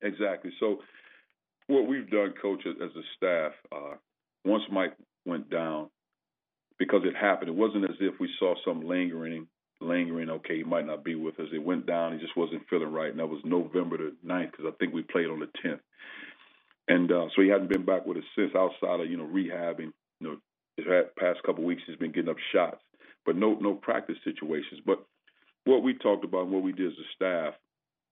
Exactly. 0.03 0.53
So, 0.61 0.79
what 1.67 1.89
we've 1.89 2.09
done, 2.09 2.35
coach, 2.41 2.63
as 2.67 2.91
a 2.95 3.03
staff, 3.17 3.53
uh, 3.73 3.97
once 4.45 4.65
Mike 4.71 4.95
went 5.27 5.51
down, 5.51 5.91
because 6.79 7.03
it 7.05 7.17
happened, 7.17 7.51
it 7.51 7.55
wasn't 7.57 7.85
as 7.85 7.97
if 8.01 8.15
we 8.21 8.29
saw 8.39 8.55
some 8.65 8.87
lingering 8.87 9.47
lingering. 9.81 10.31
Okay, 10.31 10.59
he 10.59 10.65
might 10.65 10.87
not 10.87 11.05
be 11.05 11.15
with 11.15 11.39
us. 11.41 11.49
It 11.53 11.65
went 11.65 11.87
down. 11.87 12.13
He 12.15 12.19
just 12.19 12.37
wasn't 12.37 12.63
feeling 12.71 12.93
right, 12.93 13.11
and 13.11 13.21
that 13.21 13.27
was 13.29 13.41
November 13.45 13.99
the 13.99 14.15
9th 14.27 14.51
because 14.53 14.67
I 14.69 14.73
think 14.79 14.95
we 14.95 15.03
played 15.03 15.27
on 15.29 15.41
the 15.41 15.49
10th. 15.65 15.81
And 16.89 17.11
uh, 17.13 17.27
so 17.35 17.43
he 17.43 17.49
hadn't 17.49 17.71
been 17.71 17.85
back 17.85 18.07
with 18.07 18.19
us 18.19 18.25
since, 18.37 18.53
outside 18.57 19.01
of 19.01 19.11
you 19.11 19.17
know 19.17 19.27
rehabbing. 19.27 19.93
You 20.21 20.29
know, 20.29 20.37
the 20.77 20.85
past 21.19 21.41
couple 21.45 21.65
weeks 21.65 21.83
he's 21.87 21.97
been 21.97 22.13
getting 22.13 22.31
up 22.31 22.37
shots, 22.53 22.83
but 23.25 23.37
no 23.37 23.55
no 23.61 23.75
practice 23.75 24.17
situations. 24.25 24.81
But 24.85 25.05
what 25.65 25.83
we 25.83 25.95
talked 25.95 26.25
about 26.25 26.45
and 26.45 26.53
what 26.53 26.63
we 26.63 26.73
did 26.73 26.89
as 26.89 26.99
a 26.99 27.09
staff, 27.15 27.55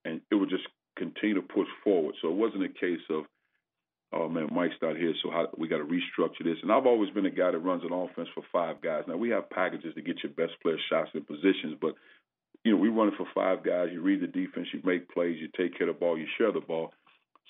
and 0.05 0.21
it 0.31 0.37
would 0.37 0.51
just 0.51 0.65
continue 0.97 1.35
to 1.37 1.43
push 1.43 1.69
forward. 1.85 2.15
So 2.23 2.29
it 2.29 2.37
wasn't 2.37 2.65
a 2.65 2.69
case 2.69 3.01
of 3.11 3.25
oh 4.12 4.28
man, 4.28 4.49
Mike's 4.52 4.75
not 4.83 4.97
here, 4.97 5.14
so 5.23 5.31
how, 5.31 5.49
we 5.57 5.69
got 5.69 5.78
to 5.78 5.85
restructure 5.85 6.45
this. 6.45 6.59
And 6.62 6.71
I've 6.71 6.87
always 6.87 7.11
been 7.11 7.26
a 7.26 7.31
guy 7.31 7.50
that 7.50 7.59
runs 7.59 7.83
an 7.85 7.92
offense 7.92 8.28
for 8.35 8.42
five 8.52 8.81
guys. 8.83 9.04
Now 9.09 9.16
we 9.16 9.31
have 9.31 9.50
packages 9.50 9.95
to 9.95 10.02
get 10.02 10.23
your 10.23 10.33
best 10.33 10.61
player 10.62 10.76
shots 10.90 11.11
and 11.14 11.26
positions, 11.26 11.76
but 11.81 11.95
you 12.64 12.73
know 12.73 12.78
we 12.78 12.88
run 12.88 13.09
it 13.09 13.14
for 13.16 13.26
five 13.35 13.64
guys. 13.64 13.88
You 13.92 14.02
read 14.02 14.21
the 14.21 14.26
defense, 14.26 14.69
you 14.73 14.81
make 14.85 15.11
plays, 15.11 15.38
you 15.40 15.49
take 15.57 15.76
care 15.76 15.88
of 15.88 15.95
the 15.95 16.00
ball, 16.00 16.19
you 16.19 16.26
share 16.38 16.52
the 16.52 16.61
ball. 16.61 16.92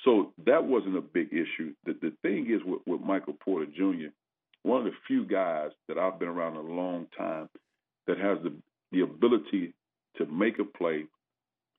So 0.04 0.32
that 0.46 0.64
wasn't 0.64 0.96
a 0.96 1.02
big 1.02 1.28
issue. 1.32 1.74
The 1.84 1.94
the 2.00 2.12
thing 2.22 2.46
is 2.50 2.60
with, 2.64 2.80
with 2.86 3.00
Michael 3.00 3.36
Porter 3.44 3.66
Jr., 3.66 4.08
one 4.62 4.78
of 4.78 4.84
the 4.84 4.98
few 5.06 5.24
guys 5.24 5.70
that 5.88 5.98
I've 5.98 6.18
been 6.18 6.28
around 6.28 6.56
a 6.56 6.60
long 6.60 7.06
time 7.16 7.48
that 8.06 8.18
has 8.18 8.38
the 8.42 8.52
the 8.92 9.00
ability 9.00 9.74
to 10.18 10.26
make 10.26 10.58
a 10.58 10.64
play, 10.64 11.06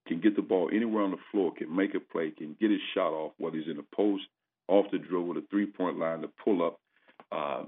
can 0.08 0.20
get 0.20 0.36
the 0.36 0.42
ball 0.42 0.70
anywhere 0.74 1.04
on 1.04 1.12
the 1.12 1.18
floor, 1.32 1.54
can 1.56 1.74
make 1.74 1.94
a 1.96 2.00
play, 2.00 2.32
can 2.32 2.56
get 2.60 2.72
his 2.72 2.80
shot 2.94 3.14
off, 3.14 3.34
whether 3.38 3.58
he's 3.58 3.68
in 3.68 3.78
the 3.78 3.86
post 3.96 4.24
off 4.68 4.86
the 4.92 4.98
dribble, 4.98 5.36
the 5.36 5.44
three 5.50 5.66
point 5.66 5.98
line, 5.98 6.22
the 6.22 6.30
pull 6.44 6.66
up, 6.66 6.80
uh, 7.32 7.64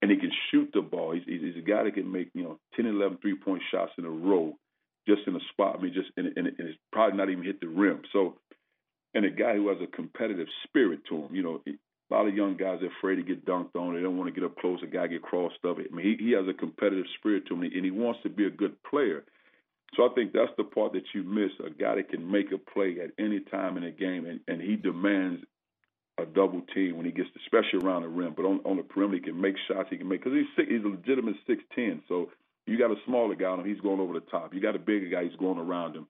and 0.00 0.10
he 0.10 0.16
can 0.16 0.32
shoot 0.50 0.70
the 0.74 0.82
ball. 0.82 1.12
He's, 1.12 1.22
he's, 1.26 1.56
a 1.56 1.66
guy 1.66 1.84
that 1.84 1.94
can 1.94 2.10
make 2.10 2.30
you 2.34 2.42
know 2.42 2.58
10, 2.76 2.86
11 2.86 3.18
three 3.22 3.36
point 3.36 3.62
shots 3.70 3.92
in 3.98 4.04
a 4.04 4.10
row, 4.10 4.54
just 5.08 5.22
in 5.26 5.36
a 5.36 5.40
spot. 5.52 5.76
I 5.78 5.82
mean, 5.82 5.94
just 5.94 6.10
and, 6.16 6.26
and, 6.36 6.46
and 6.46 6.56
it's 6.58 6.78
probably 6.92 7.16
not 7.16 7.30
even 7.30 7.44
hit 7.44 7.60
the 7.60 7.68
rim. 7.68 8.02
So, 8.12 8.36
and 9.14 9.24
a 9.24 9.30
guy 9.30 9.54
who 9.54 9.68
has 9.68 9.78
a 9.82 9.86
competitive 9.86 10.48
spirit 10.64 11.00
to 11.08 11.16
him. 11.16 11.34
You 11.34 11.42
know, 11.42 11.62
a 11.66 12.14
lot 12.14 12.28
of 12.28 12.34
young 12.34 12.56
guys 12.56 12.82
are 12.82 12.92
afraid 12.98 13.16
to 13.16 13.22
get 13.22 13.46
dunked 13.46 13.76
on. 13.76 13.94
They 13.94 14.02
don't 14.02 14.18
want 14.18 14.32
to 14.32 14.38
get 14.38 14.44
up 14.44 14.56
close. 14.58 14.80
A 14.82 14.86
guy 14.86 15.06
get 15.06 15.22
crossed 15.22 15.64
up. 15.66 15.78
I 15.78 15.94
mean, 15.94 16.16
he, 16.18 16.24
he 16.24 16.32
has 16.32 16.46
a 16.48 16.52
competitive 16.52 17.06
spirit 17.18 17.46
to 17.46 17.54
him, 17.54 17.62
and 17.62 17.84
he 17.84 17.90
wants 17.90 18.20
to 18.24 18.28
be 18.28 18.46
a 18.46 18.50
good 18.50 18.76
player. 18.82 19.24
So 19.94 20.04
I 20.04 20.14
think 20.14 20.32
that's 20.32 20.52
the 20.56 20.64
part 20.64 20.92
that 20.94 21.04
you 21.14 21.22
miss. 21.22 21.50
A 21.64 21.70
guy 21.70 21.96
that 21.96 22.08
can 22.08 22.30
make 22.30 22.50
a 22.52 22.58
play 22.58 22.96
at 23.02 23.10
any 23.22 23.40
time 23.40 23.76
in 23.76 23.84
a 23.84 23.90
game, 23.90 24.26
and, 24.26 24.40
and 24.48 24.60
he 24.60 24.76
demands 24.76 25.44
a 26.18 26.26
double 26.26 26.62
team 26.74 26.96
when 26.96 27.06
he 27.06 27.12
gets, 27.12 27.28
especially 27.44 27.86
around 27.86 28.02
the 28.02 28.08
rim. 28.08 28.34
But 28.36 28.44
on, 28.44 28.60
on 28.64 28.76
the 28.76 28.82
perimeter, 28.82 29.16
he 29.16 29.32
can 29.32 29.40
make 29.40 29.56
shots. 29.68 29.88
He 29.90 29.96
can 29.96 30.08
make 30.08 30.22
because 30.22 30.38
he's 30.38 30.46
six, 30.56 30.68
he's 30.70 30.84
a 30.84 30.88
legitimate 30.88 31.36
six 31.46 31.62
ten. 31.74 32.02
So 32.08 32.30
you 32.66 32.78
got 32.78 32.90
a 32.90 32.96
smaller 33.06 33.34
guy 33.34 33.46
on 33.46 33.60
him, 33.60 33.66
he's 33.66 33.80
going 33.80 34.00
over 34.00 34.14
the 34.14 34.20
top. 34.20 34.54
You 34.54 34.60
got 34.60 34.76
a 34.76 34.78
bigger 34.78 35.08
guy, 35.08 35.24
he's 35.24 35.38
going 35.38 35.58
around 35.58 35.96
him, 35.96 36.06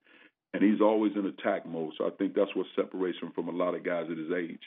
and 0.52 0.62
he's 0.62 0.80
always 0.80 1.12
in 1.16 1.26
attack 1.26 1.66
mode. 1.66 1.92
So 1.96 2.06
I 2.06 2.10
think 2.10 2.34
that's 2.34 2.54
what 2.54 2.66
separates 2.76 3.18
him 3.20 3.32
from 3.32 3.48
a 3.48 3.52
lot 3.52 3.74
of 3.74 3.84
guys 3.84 4.06
at 4.10 4.18
his 4.18 4.30
age. 4.30 4.62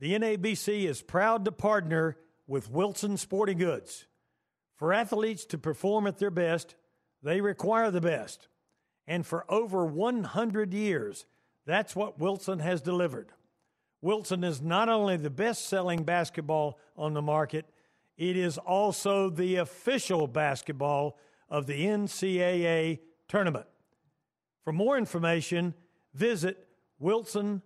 The 0.00 0.18
NABC 0.18 0.84
is 0.88 1.00
proud 1.00 1.44
to 1.44 1.52
partner 1.52 2.16
with 2.46 2.70
Wilson 2.70 3.16
Sporting 3.16 3.58
Goods. 3.58 4.06
For 4.76 4.92
athletes 4.92 5.44
to 5.46 5.58
perform 5.58 6.08
at 6.08 6.18
their 6.18 6.30
best, 6.30 6.74
they 7.22 7.40
require 7.40 7.90
the 7.90 8.00
best. 8.00 8.48
And 9.06 9.24
for 9.24 9.44
over 9.48 9.86
100 9.86 10.74
years, 10.74 11.26
that's 11.66 11.94
what 11.94 12.18
Wilson 12.18 12.58
has 12.58 12.80
delivered. 12.80 13.30
Wilson 14.02 14.42
is 14.42 14.60
not 14.60 14.88
only 14.88 15.16
the 15.16 15.30
best 15.30 15.68
selling 15.68 16.02
basketball 16.02 16.78
on 16.96 17.14
the 17.14 17.22
market, 17.22 17.64
it 18.16 18.36
is 18.36 18.58
also 18.58 19.30
the 19.30 19.56
official 19.56 20.26
basketball 20.26 21.16
of 21.48 21.66
the 21.66 21.86
NCAA 21.86 22.98
tournament. 23.28 23.66
For 24.64 24.72
more 24.72 24.98
information, 24.98 25.74
visit 26.14 26.68
wilson.com. 26.98 27.62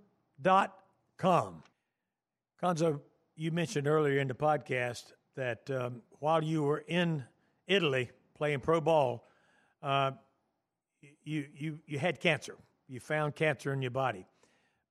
Cuonzo, 2.62 3.01
you 3.35 3.51
mentioned 3.51 3.88
earlier 3.88 4.20
in 4.20 4.29
the 4.29 4.35
podcast 4.35 5.12
that 5.37 5.70
um, 5.70 6.03
while 6.20 6.42
you 6.44 6.62
were 6.62 6.85
in 6.87 7.25
Italy 7.66 8.11
playing 8.35 8.61
pro 8.61 8.81
ball, 8.81 9.27
uh, 9.83 10.12
you, 11.25 11.46
you, 11.55 11.79
you 11.87 11.99
had 11.99 12.20
cancer. 12.20 12.57
You 12.88 13.01
found 13.01 13.35
cancer 13.35 13.72
in 13.72 13.83
your 13.83 13.90
body. 13.90 14.27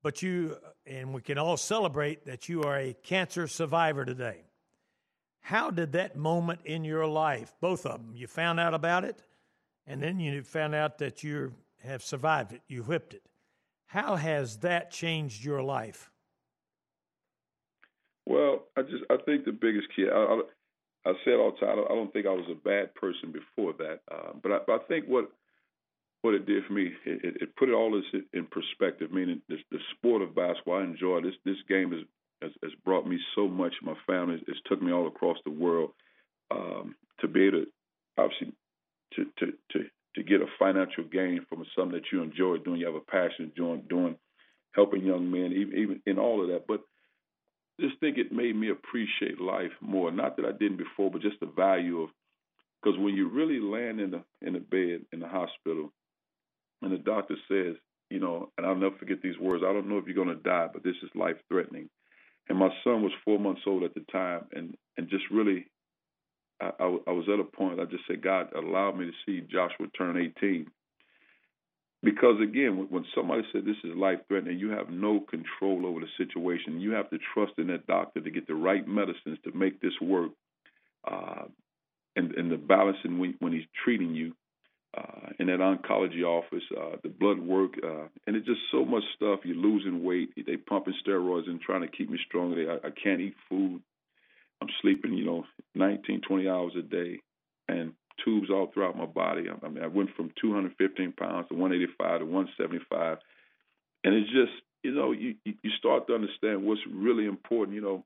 But 0.05 0.21
you, 0.21 0.55
and 0.85 1.15
we 1.15 1.21
can 1.21 1.39
all 1.39 1.57
celebrate 1.57 2.27
that 2.27 2.47
you 2.47 2.61
are 2.61 2.77
a 2.77 2.93
cancer 2.93 3.47
survivor 3.47 4.05
today. 4.05 4.43
How 5.41 5.71
did 5.71 5.93
that 5.93 6.15
moment 6.15 6.59
in 6.63 6.83
your 6.83 7.07
life, 7.07 7.55
both 7.59 7.87
of 7.87 7.93
them, 7.93 8.11
you 8.13 8.27
found 8.27 8.59
out 8.59 8.75
about 8.75 9.03
it, 9.03 9.23
and 9.87 10.03
then 10.03 10.19
you 10.19 10.43
found 10.43 10.75
out 10.75 10.99
that 10.99 11.23
you 11.23 11.55
have 11.83 12.03
survived 12.03 12.53
it, 12.53 12.61
you 12.67 12.83
whipped 12.83 13.15
it. 13.15 13.23
How 13.87 14.15
has 14.15 14.57
that 14.57 14.91
changed 14.91 15.43
your 15.43 15.63
life? 15.63 16.11
Well, 18.27 18.65
I 18.77 18.83
just 18.83 19.05
I 19.09 19.17
think 19.25 19.45
the 19.45 19.53
biggest 19.53 19.87
key. 19.95 20.05
I, 20.07 20.15
I, 20.15 20.41
I 21.07 21.13
said 21.23 21.33
all 21.33 21.49
the 21.59 21.65
time. 21.65 21.79
I 21.79 21.95
don't 21.95 22.13
think 22.13 22.27
I 22.27 22.29
was 22.29 22.45
a 22.51 22.63
bad 22.63 22.93
person 22.93 23.31
before 23.31 23.73
that, 23.79 24.01
uh, 24.11 24.33
but 24.43 24.51
I, 24.51 24.71
I 24.71 24.77
think 24.87 25.05
what 25.07 25.31
what 26.25 26.33
it 26.33 26.47
did 26.47 26.65
for 26.65 26.73
me, 26.73 26.91
it, 27.05 27.37
it 27.39 27.55
put 27.55 27.69
it 27.69 27.73
all 27.73 27.91
this 27.91 28.21
in 28.33 28.47
perspective. 28.47 29.11
Meaning, 29.11 29.41
this, 29.47 29.59
the 29.69 29.77
sport 29.95 30.23
of 30.23 30.33
basketball, 30.33 30.79
I 30.79 30.83
enjoy 30.83 31.21
this. 31.21 31.35
This 31.45 31.61
game 31.69 31.91
has, 31.91 32.01
has, 32.41 32.51
has 32.63 32.71
brought 32.83 33.07
me 33.07 33.19
so 33.35 33.47
much. 33.47 33.73
My 33.83 33.93
family, 34.07 34.41
it's 34.47 34.59
took 34.65 34.81
me 34.81 34.91
all 34.91 35.05
across 35.05 35.37
the 35.45 35.51
world 35.51 35.91
um, 36.49 36.95
to 37.19 37.27
be 37.27 37.43
able 37.43 37.59
to, 37.59 37.65
obviously, 38.17 38.53
to 39.13 39.25
to 39.37 39.53
to 39.71 39.85
to 40.15 40.23
get 40.23 40.41
a 40.41 40.47
financial 40.57 41.03
gain 41.03 41.45
from 41.47 41.63
something 41.77 41.93
that 41.93 42.11
you 42.11 42.23
enjoy 42.23 42.57
doing. 42.57 42.79
You 42.79 42.87
have 42.87 42.95
a 42.95 43.01
passion 43.01 43.51
doing 43.55 43.83
doing, 43.87 44.15
helping 44.73 45.05
young 45.05 45.29
men, 45.29 45.53
even 45.53 45.77
even 45.77 46.01
in 46.07 46.17
all 46.17 46.41
of 46.41 46.47
that. 46.47 46.65
But 46.67 46.81
just 47.79 47.99
think 47.99 48.17
it 48.17 48.31
made 48.31 48.55
me 48.55 48.71
appreciate 48.71 49.39
life 49.39 49.73
more. 49.79 50.11
Not 50.11 50.37
that 50.37 50.45
I 50.45 50.53
didn't 50.53 50.77
before, 50.77 51.11
but 51.11 51.21
just 51.21 51.39
the 51.39 51.51
value 51.55 52.01
of 52.01 52.09
because 52.81 52.97
when 52.97 53.15
you 53.15 53.29
really 53.29 53.59
land 53.59 53.99
in 53.99 54.09
the 54.09 54.23
in 54.41 54.53
the 54.53 54.59
bed 54.59 55.05
in 55.13 55.19
the 55.19 55.27
hospital 55.27 55.91
and 56.81 56.91
the 56.91 56.97
doctor 56.97 57.35
says, 57.47 57.75
you 58.09 58.19
know, 58.19 58.49
and 58.57 58.65
I'll 58.65 58.75
never 58.75 58.95
forget 58.97 59.21
these 59.21 59.37
words. 59.39 59.63
I 59.65 59.73
don't 59.73 59.89
know 59.89 59.97
if 59.97 60.05
you're 60.05 60.15
going 60.15 60.35
to 60.35 60.43
die, 60.43 60.67
but 60.71 60.83
this 60.83 60.95
is 61.03 61.09
life 61.15 61.37
threatening. 61.49 61.89
And 62.47 62.59
my 62.59 62.69
son 62.83 63.01
was 63.01 63.11
four 63.23 63.39
months 63.39 63.61
old 63.65 63.83
at 63.83 63.95
the 63.95 64.05
time, 64.11 64.45
and 64.53 64.75
and 64.97 65.09
just 65.09 65.23
really, 65.31 65.65
I, 66.61 66.71
I, 66.79 66.97
I 67.07 67.11
was 67.11 67.25
at 67.33 67.39
a 67.39 67.43
point. 67.43 67.79
I 67.79 67.85
just 67.85 68.03
said, 68.07 68.21
God, 68.21 68.53
allow 68.55 68.91
me 68.91 69.05
to 69.07 69.11
see 69.25 69.45
Joshua 69.51 69.87
turn 69.97 70.17
18. 70.17 70.67
Because 72.03 72.39
again, 72.39 72.85
when 72.89 73.03
somebody 73.15 73.41
said 73.51 73.65
this 73.65 73.77
is 73.83 73.95
life 73.95 74.19
threatening, 74.27 74.59
you 74.59 74.69
have 74.69 74.89
no 74.89 75.21
control 75.21 75.87
over 75.87 75.99
the 76.01 76.07
situation. 76.23 76.79
You 76.79 76.91
have 76.91 77.09
to 77.09 77.17
trust 77.33 77.53
in 77.57 77.67
that 77.67 77.87
doctor 77.87 78.21
to 78.21 78.29
get 78.29 78.45
the 78.45 78.53
right 78.53 78.87
medicines 78.87 79.39
to 79.43 79.51
make 79.57 79.81
this 79.81 79.99
work, 79.99 80.31
uh, 81.09 81.45
and 82.15 82.31
and 82.35 82.51
the 82.51 82.57
balancing 82.57 83.17
when, 83.17 83.33
when 83.39 83.53
he's 83.53 83.65
treating 83.83 84.13
you 84.13 84.33
uh, 84.95 85.29
in 85.39 85.47
that 85.47 85.59
oncology 85.59 86.23
office, 86.23 86.63
uh, 86.75 86.97
the 87.03 87.09
blood 87.09 87.39
work, 87.39 87.73
uh, 87.83 88.07
and 88.25 88.35
it's 88.35 88.45
just 88.45 88.61
so 88.71 88.85
much 88.85 89.03
stuff. 89.15 89.41
You're 89.43 89.55
losing 89.55 90.03
weight. 90.03 90.29
They 90.35 90.57
pumping 90.57 90.93
steroids 91.05 91.47
and 91.47 91.59
trying 91.59 91.81
to 91.81 91.87
keep 91.87 92.09
me 92.09 92.19
strong. 92.27 92.55
They, 92.55 92.69
I, 92.69 92.87
I 92.87 92.91
can't 92.91 93.21
eat 93.21 93.35
food. 93.49 93.81
I'm 94.61 94.69
sleeping, 94.81 95.13
you 95.13 95.25
know, 95.25 95.43
19, 95.75 96.21
20 96.27 96.49
hours 96.49 96.73
a 96.77 96.81
day, 96.81 97.19
and 97.67 97.93
tubes 98.23 98.49
all 98.49 98.71
throughout 98.73 98.97
my 98.97 99.05
body. 99.05 99.45
I, 99.49 99.65
I 99.65 99.69
mean, 99.69 99.83
I 99.83 99.87
went 99.87 100.15
from 100.15 100.31
215 100.41 101.13
pounds 101.13 101.47
to 101.49 101.55
185 101.55 102.19
to 102.19 102.25
175, 102.25 103.17
and 104.03 104.15
it's 104.15 104.29
just, 104.29 104.53
you 104.83 104.93
know, 104.93 105.11
you 105.11 105.35
you 105.43 105.71
start 105.77 106.07
to 106.07 106.13
understand 106.13 106.63
what's 106.63 106.81
really 106.89 107.25
important. 107.25 107.75
You 107.75 107.81
know, 107.81 108.05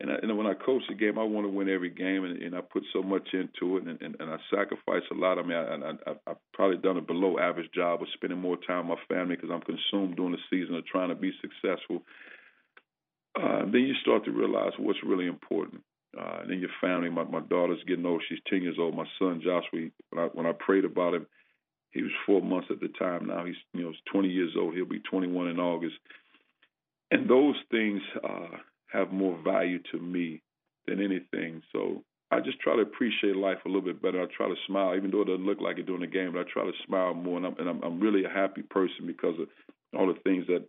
and, 0.00 0.10
I, 0.10 0.14
and 0.22 0.36
when 0.38 0.46
I 0.46 0.54
coach 0.54 0.82
the 0.88 0.94
game, 0.94 1.18
I 1.18 1.24
want 1.24 1.46
to 1.46 1.50
win 1.50 1.68
every 1.68 1.90
game, 1.90 2.24
and, 2.24 2.40
and 2.40 2.54
I 2.54 2.60
put 2.60 2.84
so 2.92 3.02
much 3.02 3.28
into 3.32 3.76
it, 3.76 3.84
and, 3.84 4.00
and, 4.00 4.16
and 4.20 4.30
I 4.30 4.36
sacrifice 4.50 5.02
a 5.10 5.14
lot. 5.14 5.38
I 5.38 5.42
mean, 5.42 5.56
I, 5.56 6.10
I, 6.10 6.14
I've 6.26 6.36
probably 6.52 6.78
done 6.78 6.96
a 6.96 7.00
below 7.00 7.38
average 7.38 7.70
job 7.74 8.02
of 8.02 8.08
spending 8.14 8.38
more 8.38 8.56
time 8.56 8.88
with 8.88 8.98
my 8.98 9.14
family 9.14 9.36
because 9.36 9.50
I'm 9.52 9.62
consumed 9.62 10.16
during 10.16 10.32
the 10.32 10.38
season 10.50 10.76
of 10.76 10.86
trying 10.86 11.08
to 11.08 11.14
be 11.14 11.32
successful. 11.40 12.02
Uh, 13.36 13.64
then 13.64 13.82
you 13.82 13.94
start 14.02 14.24
to 14.24 14.30
realize 14.30 14.72
what's 14.78 14.98
really 15.04 15.26
important. 15.26 15.82
Uh, 16.18 16.38
and 16.40 16.50
then 16.50 16.58
your 16.58 16.70
family. 16.80 17.10
My, 17.10 17.24
my 17.24 17.40
daughter's 17.40 17.82
getting 17.86 18.06
old; 18.06 18.22
she's 18.28 18.38
10 18.48 18.62
years 18.62 18.76
old. 18.78 18.96
My 18.96 19.04
son 19.18 19.42
Joshua, 19.44 19.90
when 20.10 20.24
I, 20.24 20.28
when 20.32 20.46
I 20.46 20.52
prayed 20.52 20.86
about 20.86 21.14
him, 21.14 21.26
he 21.90 22.02
was 22.02 22.10
four 22.24 22.40
months 22.40 22.68
at 22.70 22.80
the 22.80 22.88
time. 22.88 23.26
Now 23.26 23.44
he's 23.44 23.56
you 23.74 23.84
know 23.84 23.92
20 24.10 24.28
years 24.28 24.52
old. 24.58 24.74
He'll 24.74 24.86
be 24.86 25.00
21 25.00 25.48
in 25.48 25.60
August 25.60 25.96
and 27.10 27.28
those 27.28 27.56
things 27.70 28.00
uh, 28.22 28.56
have 28.88 29.12
more 29.12 29.38
value 29.44 29.78
to 29.92 29.98
me 29.98 30.42
than 30.86 31.02
anything. 31.02 31.62
So 31.72 32.02
I 32.30 32.40
just 32.40 32.60
try 32.60 32.76
to 32.76 32.82
appreciate 32.82 33.36
life 33.36 33.58
a 33.64 33.68
little 33.68 33.82
bit 33.82 34.02
better. 34.02 34.22
I 34.22 34.26
try 34.34 34.48
to 34.48 34.54
smile, 34.66 34.94
even 34.96 35.10
though 35.10 35.22
it 35.22 35.26
doesn't 35.26 35.46
look 35.46 35.60
like 35.60 35.78
it 35.78 35.86
during 35.86 36.02
the 36.02 36.06
game, 36.06 36.32
but 36.32 36.40
I 36.40 36.50
try 36.52 36.64
to 36.64 36.72
smile 36.86 37.14
more. 37.14 37.38
And 37.38 37.46
I'm, 37.46 37.56
and 37.58 37.68
I'm, 37.68 37.82
I'm 37.82 38.00
really 38.00 38.24
a 38.24 38.28
happy 38.28 38.62
person 38.62 39.06
because 39.06 39.34
of 39.40 39.48
all 39.98 40.06
the 40.06 40.20
things 40.20 40.46
that 40.48 40.64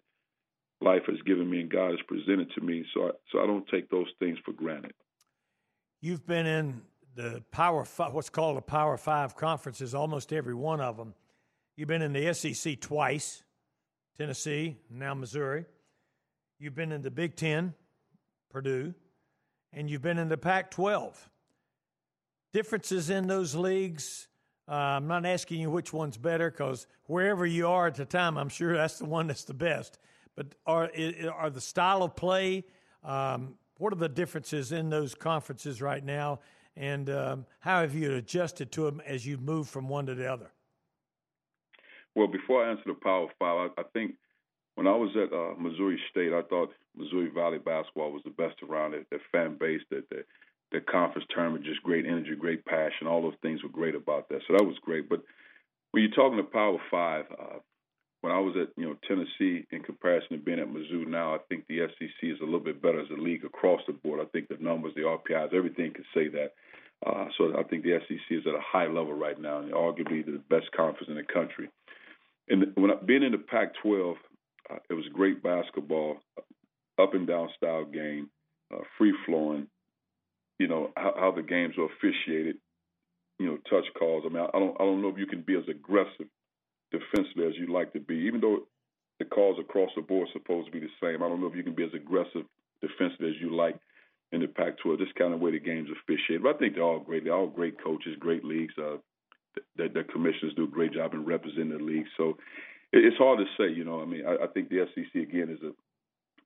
life 0.82 1.04
has 1.08 1.22
given 1.26 1.50
me 1.50 1.62
and 1.62 1.72
God 1.72 1.92
has 1.92 2.00
presented 2.08 2.52
to 2.56 2.62
me. 2.62 2.86
So 2.94 3.08
I, 3.08 3.10
so 3.32 3.44
I 3.44 3.48
don't 3.48 3.68
take 3.68 3.90
those 3.90 4.08
things 4.20 4.38
for 4.46 4.54
granted. 4.54 4.94
You've 6.02 6.26
been 6.26 6.46
in 6.46 6.82
the 7.16 7.44
Power 7.52 7.84
Five, 7.84 8.14
what's 8.14 8.30
called 8.30 8.56
the 8.56 8.62
Power 8.62 8.98
Five 8.98 9.36
conferences, 9.36 9.94
almost 9.94 10.32
every 10.32 10.56
one 10.56 10.80
of 10.80 10.96
them. 10.96 11.14
You've 11.76 11.90
been 11.90 12.02
in 12.02 12.14
the 12.14 12.34
SEC 12.34 12.80
twice, 12.80 13.44
Tennessee, 14.18 14.78
now 14.90 15.14
Missouri. 15.14 15.66
You've 16.60 16.76
been 16.76 16.92
in 16.92 17.02
the 17.02 17.12
Big 17.12 17.36
Ten, 17.36 17.74
Purdue, 18.50 18.94
and 19.72 19.90
you've 19.90 20.02
been 20.02 20.18
in 20.18 20.30
the 20.30 20.38
Pac 20.38 20.72
12. 20.72 21.30
Differences 22.52 23.10
in 23.10 23.28
those 23.28 23.56
leagues. 23.56 24.28
Uh, 24.68 24.74
I'm 24.74 25.08
not 25.08 25.26
asking 25.26 25.62
you 25.62 25.70
which 25.70 25.94
one's 25.94 26.18
better 26.18 26.50
because 26.50 26.88
wherever 27.06 27.46
you 27.46 27.68
are 27.68 27.88
at 27.88 27.96
the 27.96 28.06
time, 28.06 28.38
I'm 28.38 28.50
sure 28.50 28.76
that's 28.76 29.00
the 29.00 29.06
one 29.06 29.28
that's 29.28 29.44
the 29.44 29.54
best. 29.54 30.00
But 30.36 30.56
are, 30.66 30.90
are 31.34 31.50
the 31.50 31.62
style 31.62 32.04
of 32.04 32.16
play, 32.16 32.66
um, 33.04 33.56
what 33.78 33.94
are 33.94 33.98
the 33.98 34.10
differences 34.10 34.72
in 34.72 34.90
those 34.90 35.16
conferences 35.16 35.82
right 35.82 36.04
now? 36.04 36.40
And 36.76 37.10
um, 37.10 37.46
how 37.60 37.82
have 37.82 37.94
you 37.94 38.16
adjusted 38.16 38.72
to 38.74 38.86
them 38.86 39.02
as 39.06 39.26
you 39.26 39.38
move 39.38 39.68
from 39.68 39.90
one 39.90 40.06
to 40.06 40.16
the 40.16 40.32
other? 40.32 40.52
Well, 42.16 42.28
before 42.28 42.66
I 42.66 42.72
answer 42.72 42.84
the 42.88 42.94
Power 42.94 43.28
Five, 43.40 43.72
I, 43.78 43.82
I 43.82 43.84
think 43.94 44.16
when 44.80 44.88
I 44.88 44.96
was 44.96 45.12
at 45.18 45.36
uh, 45.36 45.60
Missouri 45.60 46.00
State, 46.10 46.32
I 46.32 46.42
thought 46.44 46.72
Missouri 46.96 47.30
Valley 47.36 47.58
basketball 47.58 48.14
was 48.14 48.24
the 48.24 48.30
best 48.30 48.56
around 48.64 48.94
it. 48.94 49.08
Their 49.10 49.20
fan 49.30 49.58
base, 49.60 49.82
the, 49.90 50.06
the, 50.10 50.24
the 50.72 50.80
conference 50.80 51.28
tournament, 51.36 51.66
just 51.66 51.84
great 51.84 52.06
energy, 52.06 52.34
great 52.34 52.64
passion. 52.64 53.06
All 53.06 53.22
those 53.22 53.34
things 53.42 53.62
were 53.62 53.68
great 53.68 53.94
about 53.94 54.30
that. 54.30 54.40
So 54.48 54.54
that 54.54 54.64
was 54.64 54.78
great. 54.82 55.10
But 55.10 55.22
when 55.92 56.04
you're 56.04 56.14
talking 56.14 56.38
to 56.38 56.44
Power 56.44 56.78
Five, 56.90 57.26
uh, 57.38 57.60
when 58.22 58.32
I 58.32 58.40
was 58.40 58.56
at 58.56 58.70
you 58.78 58.88
know 58.88 58.96
Tennessee, 59.06 59.68
in 59.70 59.84
comparison 59.84 60.38
to 60.38 60.38
being 60.38 60.60
at 60.60 60.70
Mizzou 60.70 61.06
now, 61.06 61.36
I 61.36 61.40
think 61.50 61.66
the 61.68 61.80
SEC 62.00 62.24
is 62.24 62.40
a 62.42 62.46
little 62.46 62.62
bit 62.62 62.82
better 62.82 63.02
as 63.02 63.10
a 63.10 63.22
league 63.22 63.44
across 63.44 63.82
the 63.86 63.92
board. 63.92 64.22
I 64.22 64.30
think 64.32 64.48
the 64.48 64.64
numbers, 64.64 64.94
the 64.96 65.02
RPIs, 65.02 65.54
everything 65.54 65.92
can 65.92 66.06
say 66.14 66.30
that. 66.30 66.54
Uh, 67.06 67.26
so 67.38 67.52
I 67.60 67.64
think 67.64 67.84
the 67.84 68.00
SEC 68.08 68.32
is 68.32 68.48
at 68.48 68.56
a 68.56 68.64
high 68.64 68.88
level 68.88 69.14
right 69.14 69.40
now, 69.42 69.60
and 69.60 69.74
arguably 69.74 70.26
the 70.26 70.42
best 70.50 70.72
conference 70.72 71.10
in 71.10 71.16
the 71.16 71.24
country. 71.24 71.68
And 72.48 72.72
when 72.76 72.92
I, 72.92 72.96
being 72.96 73.24
in 73.24 73.34
the 73.34 73.38
Pac-12, 73.40 74.16
uh, 74.72 74.80
it 74.90 74.94
was 74.94 75.06
great 75.14 75.42
basketball, 75.42 76.18
up 77.02 77.14
and 77.14 77.28
down 77.28 77.50
style 77.58 77.86
game, 77.86 78.30
uh, 78.74 78.80
free 78.98 79.14
flowing. 79.26 79.68
You 80.60 80.68
know 80.68 80.92
how, 80.96 81.14
how 81.18 81.32
the 81.32 81.42
games 81.42 81.76
are 81.78 81.86
officiated. 81.86 82.58
You 83.40 83.46
know, 83.48 83.58
touch 83.70 83.86
calls. 83.98 84.24
I 84.26 84.30
mean, 84.30 84.44
I 84.54 84.60
don't, 84.60 84.76
I 84.80 84.84
don't 84.84 85.02
know 85.02 85.08
if 85.08 85.18
you 85.18 85.26
can 85.26 85.42
be 85.42 85.56
as 85.56 85.64
aggressive 85.70 86.28
defensively 86.92 87.48
as 87.48 87.54
you'd 87.58 87.70
like 87.70 87.94
to 87.94 88.00
be, 88.00 88.16
even 88.28 88.42
though 88.42 88.68
the 89.20 89.26
calls 89.26 89.60
across 89.60 89.90
the 89.96 90.02
board 90.02 90.28
are 90.28 90.34
supposed 90.34 90.68
to 90.68 90.72
be 90.72 90.80
the 90.80 90.92
same. 91.02 91.24
I 91.24 91.30
don't 91.30 91.40
know 91.40 91.48
if 91.48 91.56
you 91.56 91.64
can 91.64 91.76
be 91.76 91.84
as 91.86 91.94
aggressive 91.94 92.46
defensively 92.82 93.30
as 93.30 93.42
you 93.42 93.56
like 93.56 93.78
in 94.32 94.42
the 94.42 94.48
Pac-12. 94.48 95.00
This 95.00 95.08
kind 95.18 95.34
of 95.34 95.40
way 95.40 95.52
the 95.52 95.60
games 95.60 95.90
officiated. 95.90 96.44
But 96.44 96.56
I 96.56 96.60
think 96.60 96.76
they're 96.76 96.84
all 96.84 97.00
great. 97.00 97.24
They're 97.24 97.36
all 97.36 97.48
great 97.48 97.82
coaches, 97.82 98.16
great 98.20 98.44
leagues. 98.44 98.74
Uh, 98.78 98.98
the, 99.78 99.90
the 99.90 100.04
commissioners 100.12 100.54
do 100.56 100.66
a 100.66 100.68
great 100.68 100.94
job 100.94 101.14
in 101.14 101.26
representing 101.26 101.78
the 101.78 101.84
league. 101.84 102.06
So 102.18 102.38
it's 102.92 103.18
hard 103.18 103.40
to 103.40 103.46
say. 103.58 103.74
You 103.74 103.84
know, 103.84 104.02
I 104.02 104.06
mean, 104.06 104.26
I, 104.26 104.46
I 104.46 104.48
think 104.48 104.70
the 104.70 104.88
SEC 104.96 105.22
again 105.22 105.50
is 105.50 105.62
a 105.64 105.72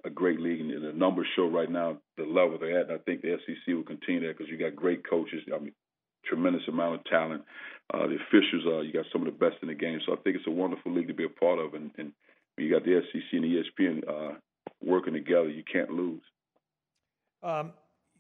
a 0.05 0.09
great 0.09 0.39
league, 0.39 0.59
and 0.59 0.83
the 0.83 0.91
numbers 0.91 1.27
show 1.35 1.47
right 1.47 1.69
now 1.69 1.97
the 2.17 2.23
level 2.23 2.57
they're 2.59 2.79
at. 2.79 2.89
And 2.89 2.99
I 2.99 3.03
think 3.03 3.21
the 3.21 3.37
SEC 3.45 3.73
will 3.73 3.83
continue 3.83 4.27
that 4.27 4.37
because 4.37 4.51
you 4.51 4.57
got 4.57 4.75
great 4.75 5.07
coaches. 5.09 5.41
I 5.53 5.59
mean, 5.59 5.73
tremendous 6.25 6.63
amount 6.67 6.95
of 6.95 7.05
talent. 7.05 7.43
Uh, 7.93 8.07
the 8.07 8.15
officials, 8.15 8.63
uh, 8.65 8.79
you 8.81 8.93
got 8.93 9.05
some 9.11 9.25
of 9.25 9.27
the 9.27 9.39
best 9.39 9.57
in 9.61 9.69
the 9.69 9.75
game. 9.75 9.99
So 10.05 10.13
I 10.13 10.17
think 10.17 10.35
it's 10.35 10.47
a 10.47 10.51
wonderful 10.51 10.93
league 10.93 11.07
to 11.07 11.13
be 11.13 11.25
a 11.25 11.29
part 11.29 11.59
of. 11.59 11.73
And, 11.73 11.91
and 11.97 12.11
you 12.57 12.69
got 12.69 12.83
the 12.83 13.01
SEC 13.11 13.23
and 13.33 13.43
the 13.43 13.63
ESPN 13.63 14.07
uh, 14.07 14.37
working 14.81 15.13
together, 15.13 15.49
you 15.49 15.63
can't 15.63 15.89
lose. 15.89 16.21
Um, 17.41 17.73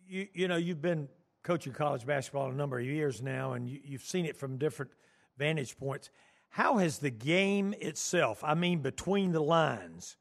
you, 0.07 0.27
you 0.33 0.47
know, 0.47 0.57
you've 0.57 0.81
been 0.81 1.07
coaching 1.43 1.73
college 1.73 2.05
basketball 2.05 2.49
a 2.49 2.53
number 2.53 2.79
of 2.79 2.85
years 2.85 3.21
now, 3.21 3.53
and 3.53 3.69
you, 3.69 3.79
you've 3.83 4.03
seen 4.03 4.25
it 4.25 4.37
from 4.37 4.57
different 4.57 4.91
vantage 5.37 5.77
points. 5.77 6.09
How 6.53 6.77
has 6.77 6.99
the 6.99 7.09
game 7.09 7.73
itself, 7.79 8.43
I 8.43 8.53
mean, 8.53 8.83
between 8.83 9.31
the 9.31 9.41
lines, 9.41 10.17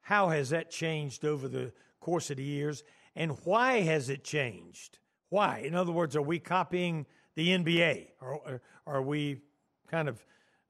how 0.00 0.30
has 0.30 0.50
that 0.50 0.72
changed 0.72 1.24
over 1.24 1.46
the 1.46 1.72
course 2.00 2.32
of 2.32 2.38
the 2.38 2.42
years? 2.42 2.82
And 3.14 3.38
why 3.44 3.82
has 3.82 4.08
it 4.08 4.24
changed? 4.24 4.98
Why? 5.28 5.58
In 5.58 5.76
other 5.76 5.92
words, 5.92 6.16
are 6.16 6.22
we 6.22 6.40
copying 6.40 7.06
the 7.36 7.50
NBA? 7.50 8.08
Or, 8.20 8.60
are 8.88 9.02
we 9.02 9.40
kind 9.88 10.08
of 10.08 10.26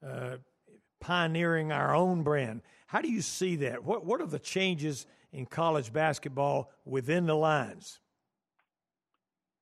uh, 0.07 0.37
pioneering 1.01 1.73
our 1.73 1.95
own 1.95 2.23
brand? 2.23 2.61
How 2.87 3.01
do 3.01 3.11
you 3.11 3.23
see 3.23 3.57
that? 3.57 3.83
What, 3.83 4.05
what 4.05 4.21
are 4.21 4.27
the 4.27 4.39
changes 4.39 5.07
in 5.33 5.47
college 5.47 5.91
basketball 5.91 6.71
within 6.85 7.25
the 7.25 7.35
lines? 7.35 7.99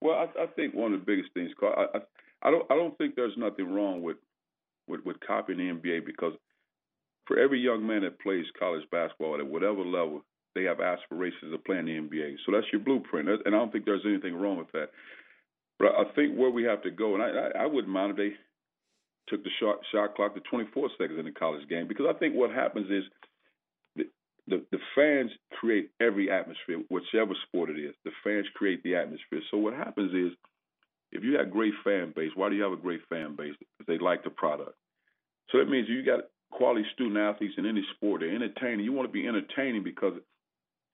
Well, 0.00 0.16
I, 0.16 0.42
I 0.42 0.46
think 0.46 0.74
one 0.74 0.92
of 0.92 0.98
the 0.98 1.06
biggest 1.06 1.32
things, 1.34 1.52
I, 1.62 1.86
I, 1.94 2.00
I, 2.42 2.50
don't, 2.50 2.66
I 2.68 2.74
don't 2.74 2.98
think 2.98 3.14
there's 3.14 3.36
nothing 3.36 3.72
wrong 3.72 4.02
with, 4.02 4.16
with, 4.90 5.05
with 5.05 5.16
copying 5.26 5.59
the 5.59 5.72
NBA 5.72 6.05
because 6.05 6.33
for 7.26 7.38
every 7.38 7.61
young 7.61 7.87
man 7.87 8.03
that 8.03 8.20
plays 8.20 8.44
college 8.59 8.85
basketball 8.90 9.38
at 9.38 9.46
whatever 9.46 9.85
level, 9.85 10.22
they 10.55 10.64
have 10.64 10.81
aspirations 10.81 11.55
of 11.55 11.64
playing 11.64 11.87
the 11.87 11.92
NBA. 11.92 12.37
So 12.44 12.53
that's 12.53 12.66
your 12.72 12.81
blueprint, 12.81 13.29
and 13.29 13.55
I 13.55 13.59
don't 13.59 13.70
think 13.70 13.85
there's 13.85 14.05
anything 14.05 14.35
wrong 14.35 14.59
with 14.59 14.72
that. 14.72 14.90
But 15.79 15.92
I 15.94 16.05
think 16.14 16.37
where 16.37 16.50
we 16.50 16.64
have 16.64 16.83
to 16.83 16.90
go, 16.90 17.14
and 17.14 17.22
I, 17.22 17.62
I, 17.62 17.66
wouldn't 17.66 17.92
mind 17.92 18.11
if 18.11 18.16
they 18.16 18.33
took 19.29 19.42
the 19.44 19.50
shot, 19.61 19.79
shot 19.92 20.14
clock 20.14 20.35
to 20.35 20.40
24 20.40 20.90
seconds 20.98 21.18
in 21.18 21.24
the 21.24 21.31
college 21.31 21.66
game, 21.68 21.88
because 21.88 22.07
I 22.09 22.18
think 22.18 22.35
what 22.35 22.50
happens 22.50 22.90
is 22.90 23.05
the, 24.50 24.64
the 24.72 24.79
fans 24.94 25.31
create 25.53 25.90
every 26.00 26.31
atmosphere, 26.31 26.83
whichever 26.90 27.33
sport 27.46 27.70
it 27.70 27.79
is. 27.79 27.94
The 28.05 28.11
fans 28.24 28.46
create 28.55 28.83
the 28.83 28.96
atmosphere. 28.96 29.40
So 29.50 29.59
what 29.59 29.74
happens 29.74 30.12
is, 30.12 30.37
if 31.12 31.25
you 31.25 31.38
a 31.38 31.44
great 31.44 31.75
fan 31.85 32.12
base, 32.14 32.31
why 32.35 32.49
do 32.49 32.55
you 32.55 32.62
have 32.62 32.73
a 32.73 32.77
great 32.77 33.01
fan 33.09 33.37
base? 33.37 33.55
Because 33.59 33.87
they 33.87 33.99
like 33.99 34.25
the 34.25 34.31
product. 34.31 34.77
So 35.51 35.59
that 35.59 35.68
means 35.68 35.88
you 35.88 36.05
got 36.05 36.20
quality 36.51 36.85
student 36.94 37.18
athletes 37.18 37.55
in 37.59 37.66
any 37.66 37.85
sport. 37.96 38.20
They're 38.20 38.35
entertaining. 38.35 38.85
You 38.85 38.92
want 38.92 39.09
to 39.09 39.12
be 39.12 39.27
entertaining 39.27 39.83
because 39.83 40.14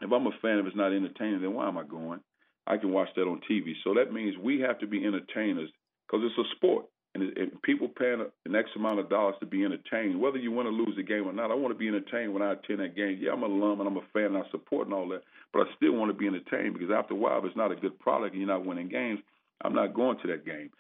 if 0.01 0.13
I'm 0.13 0.27
a 0.27 0.31
fan, 0.43 0.59
if 0.59 0.67
it's 0.67 0.77
not 0.77 0.93
entertaining, 0.93 1.43
then 1.43 1.55
why 1.55 1.69
am 1.69 1.79
I 1.79 1.85
going? 1.85 2.21
I 2.67 2.77
can 2.77 2.93
watch 2.93 3.09
that 3.17 3.23
on 3.23 3.41
TV. 3.51 3.73
So 3.85 3.95
that 3.95 4.13
means 4.13 4.37
we 4.39 4.61
have 4.61 4.79
to 4.81 4.87
be 4.87 5.05
entertainers 5.05 5.71
because 6.07 6.25
it's 6.25 6.39
a 6.39 6.57
sport. 6.57 6.87
And, 7.15 7.37
and 7.39 7.63
people 7.63 7.89
paying 7.89 8.21
an 8.45 8.55
X 8.55 8.69
amount 8.77 8.99
of 8.99 9.09
dollars 9.09 9.37
to 9.41 9.47
be 9.47 9.65
entertained, 9.65 10.21
whether 10.21 10.37
you 10.37 10.53
want 10.53 10.67
to 10.69 10.71
lose 10.71 10.97
the 10.97 11.03
game 11.03 11.27
or 11.27 11.33
not. 11.33 11.51
I 11.51 11.55
want 11.55 11.73
to 11.73 11.79
be 11.79 11.89
entertained 11.89 12.35
when 12.35 12.43
I 12.43 12.53
attend 12.53 12.81
that 12.81 12.95
game. 12.95 13.19
Yeah, 13.21 13.33
I'm 13.33 13.43
an 13.43 13.53
alum 13.53 13.81
and 13.81 13.89
I'm 13.89 13.97
a 13.97 14.07
fan 14.13 14.37
and 14.37 14.39
I 14.39 14.43
support 14.51 14.87
and 14.87 14.95
all 14.95 15.09
that, 15.09 15.23
but 15.53 15.61
I 15.61 15.65
still 15.77 15.93
want 15.93 16.11
to 16.11 16.19
be 16.19 16.27
entertained 16.27 16.75
because 16.75 16.91
after 16.91 17.15
a 17.15 17.17
while, 17.17 17.39
if 17.39 17.47
it's 17.47 17.57
not 17.57 17.73
a 17.73 17.77
good 17.77 17.99
product 18.01 18.35
and 18.35 18.43
you're 18.43 18.53
not 18.53 18.67
winning 18.67 18.89
games, 18.89 19.21
I'm 19.63 19.75
not 19.75 19.95
going 19.95 20.19
to 20.23 20.29
that 20.29 20.45
game. 20.45 20.71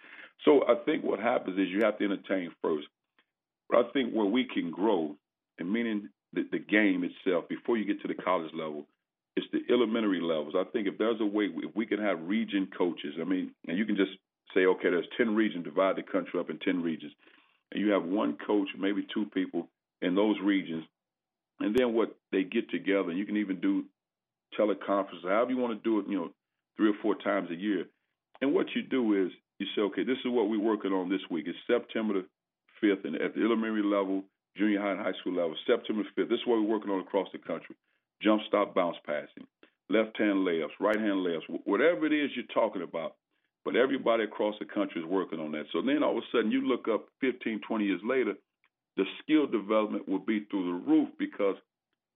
So 0.45 0.63
I 0.69 0.75
think 0.85 1.05
what 1.05 1.21
happens 1.21 1.59
is 1.59 1.69
you 1.69 1.85
have 1.85 1.99
to 1.99 2.05
entertain 2.05 2.51
first. 2.63 2.87
But 3.69 3.79
I 3.79 3.91
think 3.93 4.13
where 4.13 4.27
we 4.27 4.47
can 4.53 4.71
grow, 4.71 5.17
and 5.59 5.73
meaning 5.73 6.09
the, 6.33 6.47
the 6.51 6.59
game 6.59 7.05
itself, 7.05 7.49
before 7.49 7.77
you 7.77 7.85
get 7.85 8.01
to 8.03 8.09
the 8.09 8.15
college 8.15 8.53
level, 8.55 8.87
it's 9.37 9.47
the 9.53 9.61
elementary 9.73 10.21
levels. 10.21 10.55
I 10.57 10.65
think 10.73 10.87
if 10.87 10.99
there's 10.99 11.21
a 11.21 11.27
way, 11.27 11.49
if 11.53 11.75
we 11.75 11.87
can 11.87 12.01
have 12.01 12.21
region 12.23 12.69
coaches, 12.77 13.15
I 13.21 13.25
mean, 13.25 13.53
and 13.67 13.77
you 13.77 13.85
can 13.85 13.97
just 13.97 14.13
say, 14.55 14.67
okay, 14.67 14.91
there's 14.91 15.07
10 15.17 15.35
regions, 15.35 15.65
divide 15.65 15.97
the 15.97 16.03
country 16.03 16.41
up 16.41 16.51
in 16.51 16.59
10 16.59 16.83
regions, 16.83 17.13
and 17.73 17.81
you 17.81 17.91
have 17.93 18.05
one 18.05 18.39
coach, 18.47 18.69
maybe 18.79 19.07
two 19.13 19.27
people 19.35 19.69
in 20.01 20.15
those 20.15 20.37
regions, 20.43 20.85
and 21.61 21.75
then 21.77 21.95
what 21.95 22.17
they 22.33 22.45
get 22.45 22.71
together, 22.71 23.11
and 23.11 23.19
you 23.19 23.27
can 23.27 23.37
even 23.37 23.61
do 23.61 23.85
teleconferences, 24.59 25.25
however 25.25 25.51
you 25.51 25.57
want 25.59 25.77
to 25.77 25.89
do 25.89 25.99
it, 25.99 26.07
you 26.09 26.17
know, 26.17 26.31
three 26.77 26.91
or 26.91 26.95
four 27.03 27.15
times 27.17 27.51
a 27.51 27.55
year. 27.55 27.87
And 28.41 28.55
what 28.55 28.67
you 28.75 28.83
do 28.83 29.27
is 29.27 29.33
you 29.59 29.67
say, 29.75 29.83
okay, 29.83 30.05
this 30.05 30.19
is 30.25 30.31
what 30.31 30.49
we're 30.49 30.61
working 30.61 30.93
on 30.93 31.09
this 31.09 31.23
week. 31.31 31.47
It's 31.49 31.59
September 31.67 32.15
the 32.15 32.27
5th, 32.83 33.05
and 33.05 33.17
at 33.17 33.35
the 33.35 33.43
elementary 33.43 33.83
level, 33.83 34.23
junior 34.57 34.81
high 34.81 34.93
and 34.93 35.01
high 35.01 35.19
school 35.21 35.35
level, 35.35 35.55
September 35.67 36.03
5th. 36.03 36.29
This 36.29 36.41
is 36.41 36.47
what 36.47 36.61
we're 36.61 36.69
working 36.69 36.91
on 36.91 37.01
across 37.01 37.29
the 37.33 37.39
country 37.39 37.77
jump 38.23 38.43
stop 38.49 38.75
bounce 38.75 38.97
passing, 39.05 39.47
left 39.91 40.17
hand 40.19 40.47
layups, 40.47 40.79
right 40.81 40.99
hand 40.99 41.27
layups, 41.27 41.61
whatever 41.65 42.07
it 42.07 42.13
is 42.13 42.31
you're 42.35 42.45
talking 42.55 42.83
about. 42.83 43.17
But 43.65 43.77
everybody 43.77 44.25
across 44.25 44.55
the 44.61 44.65
country 44.65 45.01
is 45.03 45.07
working 45.07 45.41
on 45.41 45.53
that. 45.53 45.65
So 45.73 45.83
then 45.83 46.03
all 46.03 46.17
of 46.17 46.19
a 46.19 46.27
sudden 46.33 46.53
you 46.53 46.67
look 46.67 46.87
up 46.89 47.09
15, 47.21 47.61
20 47.67 47.85
years 47.85 48.01
later, 48.05 48.35
the 48.97 49.05
skill 49.23 49.47
development 49.47 50.09
will 50.09 50.21
be 50.21 50.47
through 50.51 50.67
the 50.67 50.91
roof 50.91 51.09
because 51.19 51.57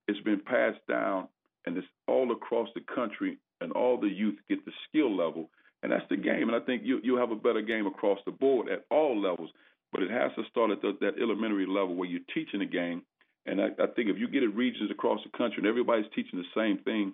it's 0.07 0.21
been 0.21 0.41
passed 0.41 0.81
down 0.89 1.29
and 1.67 1.77
it's 1.77 1.87
all 2.07 2.31
across 2.33 2.69
the 2.75 2.83
country 2.95 3.39
and 3.61 3.73
all 3.73 4.01
the 4.01 4.09
youth 4.09 4.37
get 4.49 4.65
the 4.65 4.73
skill 4.89 5.15
level. 5.15 5.51
And 5.83 5.93
that's 5.93 6.05
the 6.11 6.17
game. 6.17 6.49
And 6.49 6.55
I 6.55 6.61
think 6.61 6.83
you, 6.85 7.01
you'll 7.03 7.19
have 7.19 7.31
a 7.31 7.37
better 7.37 7.63
game 7.63 7.87
across 7.87 8.19
the 8.27 8.33
board 8.33 8.69
at 8.69 8.85
all 8.91 9.21
levels. 9.21 9.51
But 9.93 10.03
it 10.03 10.11
has 10.11 10.31
to 10.37 10.45
start 10.51 10.71
at 10.71 10.83
the, 10.83 10.97
that 11.01 11.21
elementary 11.21 11.67
level 11.67 11.95
where 11.97 12.09
you're 12.09 12.21
teaching 12.33 12.61
the 12.61 12.67
game 12.67 13.03
And 13.47 13.61
I, 13.61 13.67
I 13.83 13.87
think 13.97 14.09
if 14.09 14.19
you 14.19 14.29
get 14.29 14.43
it 14.43 14.55
regions 14.55 14.91
across 14.91 15.21
the 15.25 15.37
country 15.37 15.59
and 15.59 15.67
everybody's 15.67 16.07
teaching 16.15 16.39
the 16.39 16.61
same 16.61 16.79
thing, 16.79 17.13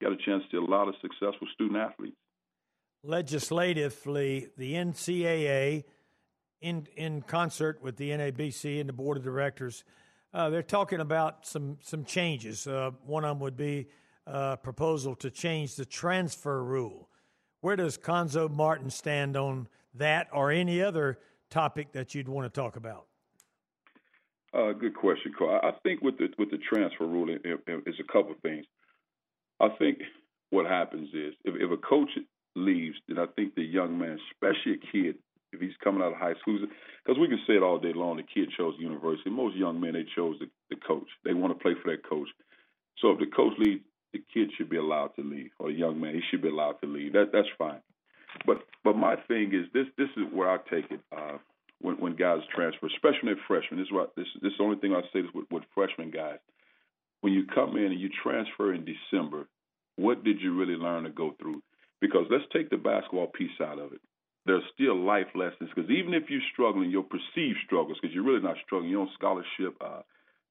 you 0.00 0.08
got 0.08 0.12
a 0.12 0.24
chance 0.24 0.42
to 0.50 0.58
a 0.58 0.64
lot 0.64 0.88
of 0.88 0.94
successful 1.00 1.46
student 1.54 1.78
athletes. 1.78 2.16
Legislatively, 3.04 4.48
the 4.56 4.74
NCAA, 4.74 5.84
in 6.60 6.86
in 6.96 7.22
concert 7.22 7.82
with 7.82 7.96
the 7.96 8.10
NABC 8.10 8.78
and 8.78 8.88
the 8.88 8.92
board 8.92 9.16
of 9.16 9.24
directors, 9.24 9.82
uh, 10.32 10.50
they're 10.50 10.62
talking 10.62 11.00
about 11.00 11.46
some 11.46 11.78
some 11.80 12.04
changes. 12.04 12.66
Uh, 12.66 12.90
one 13.04 13.24
of 13.24 13.30
them 13.30 13.40
would 13.40 13.56
be 13.56 13.88
a 14.26 14.30
uh, 14.30 14.56
proposal 14.56 15.16
to 15.16 15.30
change 15.30 15.74
the 15.74 15.84
transfer 15.84 16.62
rule. 16.62 17.08
Where 17.62 17.76
does 17.76 17.96
Cuonzo 17.96 18.50
Martin 18.50 18.90
stand 18.90 19.36
on 19.36 19.68
that, 19.94 20.28
or 20.32 20.50
any 20.50 20.82
other 20.82 21.18
topic 21.48 21.92
that 21.92 22.14
you'd 22.14 22.28
want 22.28 22.52
to 22.52 22.60
talk 22.60 22.76
about? 22.76 23.06
Uh, 24.52 24.72
good 24.72 24.94
question, 24.94 25.32
Carl. 25.38 25.60
I 25.62 25.70
think 25.82 26.02
with 26.02 26.18
the 26.18 26.28
with 26.38 26.50
the 26.50 26.58
transfer 26.58 27.06
rule, 27.06 27.30
it, 27.30 27.40
it, 27.44 27.60
it's 27.66 28.00
a 28.00 28.12
couple 28.12 28.32
of 28.32 28.40
things. 28.40 28.66
I 29.60 29.68
think 29.78 29.98
what 30.50 30.66
happens 30.66 31.08
is 31.14 31.34
if, 31.44 31.54
if 31.54 31.70
a 31.70 31.76
coach 31.76 32.10
leaves, 32.56 32.96
then 33.06 33.18
I 33.18 33.26
think 33.36 33.54
the 33.54 33.62
young 33.62 33.96
man, 33.96 34.18
especially 34.32 34.72
a 34.72 34.92
kid, 34.92 35.14
if 35.52 35.60
he's 35.60 35.76
coming 35.84 36.02
out 36.02 36.12
of 36.12 36.18
high 36.18 36.34
school, 36.40 36.58
because 37.04 37.20
we 37.20 37.28
can 37.28 37.40
say 37.46 37.54
it 37.54 37.62
all 37.62 37.78
day 37.78 37.92
long, 37.94 38.16
the 38.16 38.24
kid 38.24 38.50
chose 38.58 38.74
the 38.76 38.82
university. 38.82 39.30
Most 39.30 39.56
young 39.56 39.80
men, 39.80 39.92
they 39.92 40.04
chose 40.16 40.36
the, 40.40 40.46
the 40.68 40.76
coach. 40.76 41.08
They 41.24 41.32
want 41.32 41.56
to 41.56 41.62
play 41.62 41.74
for 41.80 41.92
that 41.92 42.06
coach. 42.08 42.28
So 42.98 43.12
if 43.12 43.20
the 43.20 43.26
coach 43.26 43.54
leaves, 43.58 43.84
the 44.12 44.22
kid 44.32 44.50
should 44.56 44.68
be 44.68 44.76
allowed 44.76 45.14
to 45.16 45.22
leave, 45.22 45.50
or 45.58 45.68
the 45.68 45.78
young 45.78 46.00
man, 46.00 46.14
he 46.14 46.22
should 46.30 46.42
be 46.42 46.48
allowed 46.48 46.80
to 46.82 46.86
leave. 46.86 47.12
That 47.12 47.30
that's 47.32 47.48
fine. 47.58 47.80
But 48.46 48.58
but 48.84 48.96
my 48.96 49.16
thing 49.28 49.52
is 49.54 49.66
this 49.72 49.86
this 49.96 50.08
is 50.16 50.32
where 50.32 50.50
I 50.50 50.58
take 50.70 50.90
it. 50.90 51.00
Uh, 51.16 51.38
when, 51.82 51.96
when 51.96 52.16
guys 52.16 52.40
transfer, 52.54 52.86
especially 52.86 53.34
freshmen. 53.46 53.78
This 53.78 53.86
is 53.86 53.92
what 53.92 54.14
this, 54.16 54.26
this 54.40 54.52
is 54.52 54.58
the 54.58 54.64
only 54.64 54.78
thing 54.78 54.94
I 54.94 55.02
say 55.12 55.22
this 55.22 55.30
with, 55.34 55.46
with 55.50 55.64
freshman 55.74 56.10
guys. 56.10 56.38
When 57.20 57.32
you 57.32 57.44
come 57.54 57.76
in 57.76 57.92
and 57.92 58.00
you 58.00 58.08
transfer 58.22 58.72
in 58.72 58.86
December, 58.86 59.46
what 59.96 60.24
did 60.24 60.40
you 60.40 60.58
really 60.58 60.74
learn 60.74 61.04
to 61.04 61.10
go 61.10 61.34
through? 61.40 61.62
Because 62.00 62.26
let's 62.30 62.44
take 62.52 62.70
the 62.70 62.76
basketball 62.78 63.28
piece 63.28 63.60
out 63.60 63.78
of 63.78 63.92
it. 63.92 64.00
There's 64.46 64.62
still 64.74 64.98
life 64.98 65.28
lessons 65.34 65.70
because 65.74 65.90
even 65.90 66.14
if 66.14 66.24
you're 66.28 66.40
struggling, 66.52 66.90
your 66.90 67.04
perceived 67.04 67.58
struggles, 67.64 67.98
because 68.00 68.14
you're 68.14 68.24
really 68.24 68.42
not 68.42 68.56
struggling, 68.64 68.90
you're 68.90 69.02
on 69.02 69.10
scholarship, 69.14 69.76
uh, 69.80 70.02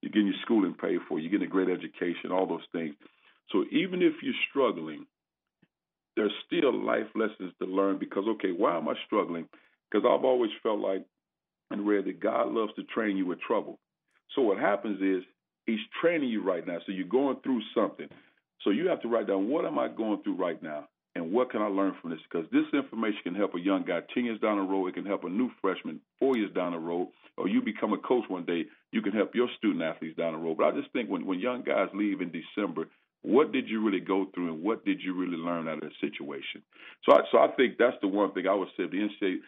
you're 0.01 0.11
getting 0.11 0.27
your 0.27 0.41
schooling 0.43 0.75
paid 0.75 0.99
for, 1.09 1.19
you're 1.19 1.31
getting 1.31 1.47
a 1.47 1.51
great 1.51 1.67
education, 1.67 2.31
all 2.31 2.47
those 2.47 2.65
things. 2.71 2.95
So 3.51 3.65
even 3.71 4.01
if 4.01 4.13
you're 4.21 4.33
struggling, 4.49 5.05
there's 6.15 6.33
still 6.45 6.73
life 6.73 7.07
lessons 7.15 7.53
to 7.59 7.65
learn 7.67 7.97
because 7.97 8.23
okay, 8.27 8.51
why 8.51 8.77
am 8.77 8.89
I 8.89 8.93
struggling? 9.05 9.47
Because 9.89 10.05
I've 10.05 10.25
always 10.25 10.51
felt 10.63 10.79
like 10.79 11.05
and 11.71 11.87
read 11.87 12.05
that 12.05 12.19
God 12.19 12.49
loves 12.51 12.73
to 12.75 12.83
train 12.83 13.17
you 13.17 13.25
with 13.25 13.39
trouble. 13.41 13.79
So 14.35 14.41
what 14.41 14.57
happens 14.57 15.01
is 15.01 15.23
He's 15.65 15.79
training 16.01 16.29
you 16.29 16.43
right 16.43 16.65
now. 16.65 16.79
So 16.85 16.91
you're 16.91 17.07
going 17.07 17.37
through 17.43 17.61
something. 17.75 18.07
So 18.63 18.71
you 18.71 18.87
have 18.89 19.01
to 19.01 19.07
write 19.07 19.27
down 19.27 19.47
what 19.47 19.65
am 19.65 19.79
I 19.79 19.87
going 19.87 20.21
through 20.23 20.35
right 20.35 20.61
now, 20.61 20.87
and 21.15 21.31
what 21.31 21.49
can 21.51 21.61
I 21.61 21.67
learn 21.67 21.95
from 22.01 22.11
this? 22.11 22.19
Because 22.29 22.47
this 22.51 22.65
information 22.73 23.19
can 23.23 23.35
help 23.35 23.55
a 23.55 23.59
young 23.59 23.83
guy 23.83 24.01
ten 24.13 24.25
years 24.25 24.39
down 24.39 24.57
the 24.57 24.63
road. 24.63 24.87
It 24.87 24.95
can 24.95 25.05
help 25.05 25.23
a 25.23 25.29
new 25.29 25.49
freshman 25.61 26.01
four 26.19 26.35
years 26.37 26.53
down 26.53 26.73
the 26.73 26.79
road, 26.79 27.09
or 27.37 27.47
you 27.47 27.61
become 27.61 27.93
a 27.93 27.97
coach 27.97 28.25
one 28.27 28.45
day. 28.45 28.65
You 28.91 29.01
can 29.01 29.13
help 29.13 29.33
your 29.33 29.47
student 29.57 29.83
athletes 29.83 30.17
down 30.17 30.33
the 30.33 30.39
road. 30.39 30.57
But 30.57 30.67
I 30.67 30.79
just 30.79 30.91
think 30.93 31.09
when 31.09 31.25
when 31.25 31.39
young 31.39 31.63
guys 31.63 31.89
leave 31.93 32.21
in 32.21 32.31
December, 32.31 32.87
what 33.23 33.51
did 33.51 33.69
you 33.69 33.83
really 33.85 33.99
go 33.99 34.27
through, 34.33 34.53
and 34.53 34.63
what 34.63 34.83
did 34.83 35.01
you 35.01 35.13
really 35.13 35.37
learn 35.37 35.67
out 35.67 35.83
of 35.83 35.89
the 35.89 35.91
situation? 35.99 36.63
So 37.05 37.13
I 37.13 37.21
so 37.31 37.37
I 37.37 37.47
think 37.55 37.77
that's 37.77 37.97
the 38.01 38.07
one 38.07 38.33
thing 38.33 38.47
I 38.47 38.55
would 38.55 38.69
say. 38.77 38.85
The 38.85 39.07
NCAA 39.09 39.39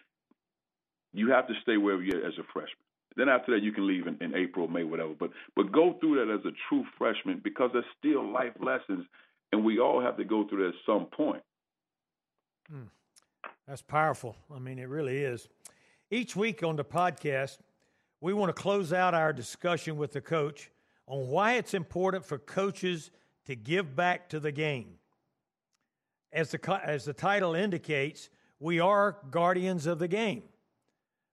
you 1.14 1.30
have 1.30 1.46
to 1.46 1.54
stay 1.62 1.76
wherever 1.76 2.02
you're 2.02 2.26
as 2.26 2.34
a 2.38 2.42
freshman. 2.52 2.84
Then 3.16 3.28
after 3.28 3.52
that, 3.52 3.62
you 3.62 3.70
can 3.70 3.86
leave 3.86 4.08
in, 4.08 4.18
in 4.20 4.34
April, 4.34 4.66
May, 4.66 4.82
whatever. 4.82 5.14
But 5.18 5.30
but 5.56 5.72
go 5.72 5.96
through 6.00 6.16
that 6.16 6.32
as 6.32 6.44
a 6.44 6.54
true 6.68 6.84
freshman 6.98 7.40
because 7.42 7.70
there's 7.72 7.84
still 7.98 8.30
life 8.30 8.52
lessons, 8.60 9.06
and 9.52 9.64
we 9.64 9.78
all 9.78 10.00
have 10.00 10.16
to 10.16 10.24
go 10.24 10.46
through 10.46 10.64
that 10.64 10.68
at 10.70 10.84
some 10.84 11.06
point. 11.06 11.42
Hmm. 12.68 12.88
That's 13.68 13.82
powerful. 13.82 14.36
I 14.54 14.58
mean, 14.58 14.78
it 14.78 14.88
really 14.88 15.18
is. 15.18 15.48
Each 16.10 16.36
week 16.36 16.62
on 16.62 16.76
the 16.76 16.84
podcast, 16.84 17.58
we 18.20 18.34
want 18.34 18.54
to 18.54 18.60
close 18.60 18.92
out 18.92 19.14
our 19.14 19.32
discussion 19.32 19.96
with 19.96 20.12
the 20.12 20.20
coach 20.20 20.70
on 21.06 21.28
why 21.28 21.54
it's 21.54 21.72
important 21.72 22.24
for 22.24 22.38
coaches 22.38 23.10
to 23.46 23.56
give 23.56 23.94
back 23.94 24.28
to 24.30 24.40
the 24.40 24.52
game. 24.52 24.98
As 26.32 26.50
the, 26.50 26.80
as 26.84 27.04
the 27.04 27.12
title 27.12 27.54
indicates, 27.54 28.28
we 28.58 28.80
are 28.80 29.18
guardians 29.30 29.86
of 29.86 29.98
the 29.98 30.08
game. 30.08 30.42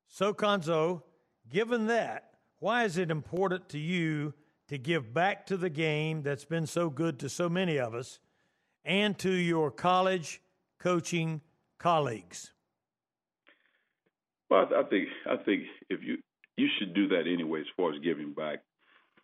So, 0.07 0.33
Cuonzo, 0.33 1.03
given 1.49 1.87
that, 1.87 2.31
why 2.59 2.83
is 2.83 2.97
it 2.97 3.09
important 3.09 3.69
to 3.69 3.79
you 3.79 4.33
to 4.67 4.77
give 4.77 5.13
back 5.13 5.45
to 5.47 5.57
the 5.57 5.69
game 5.69 6.21
that's 6.21 6.45
been 6.45 6.67
so 6.67 6.89
good 6.89 7.19
to 7.19 7.29
so 7.29 7.49
many 7.49 7.79
of 7.79 7.95
us 7.95 8.19
and 8.85 9.17
to 9.19 9.31
your 9.31 9.71
college 9.71 10.41
coaching 10.79 11.41
colleagues? 11.79 12.53
Well, 14.49 14.67
I 14.77 14.83
think 14.83 15.07
I 15.25 15.37
think 15.37 15.63
if 15.89 16.03
you 16.03 16.17
you 16.57 16.67
should 16.77 16.93
do 16.93 17.07
that 17.09 17.23
anyway, 17.25 17.61
as 17.61 17.67
far 17.75 17.93
as 17.93 17.99
giving 18.03 18.33
back. 18.33 18.59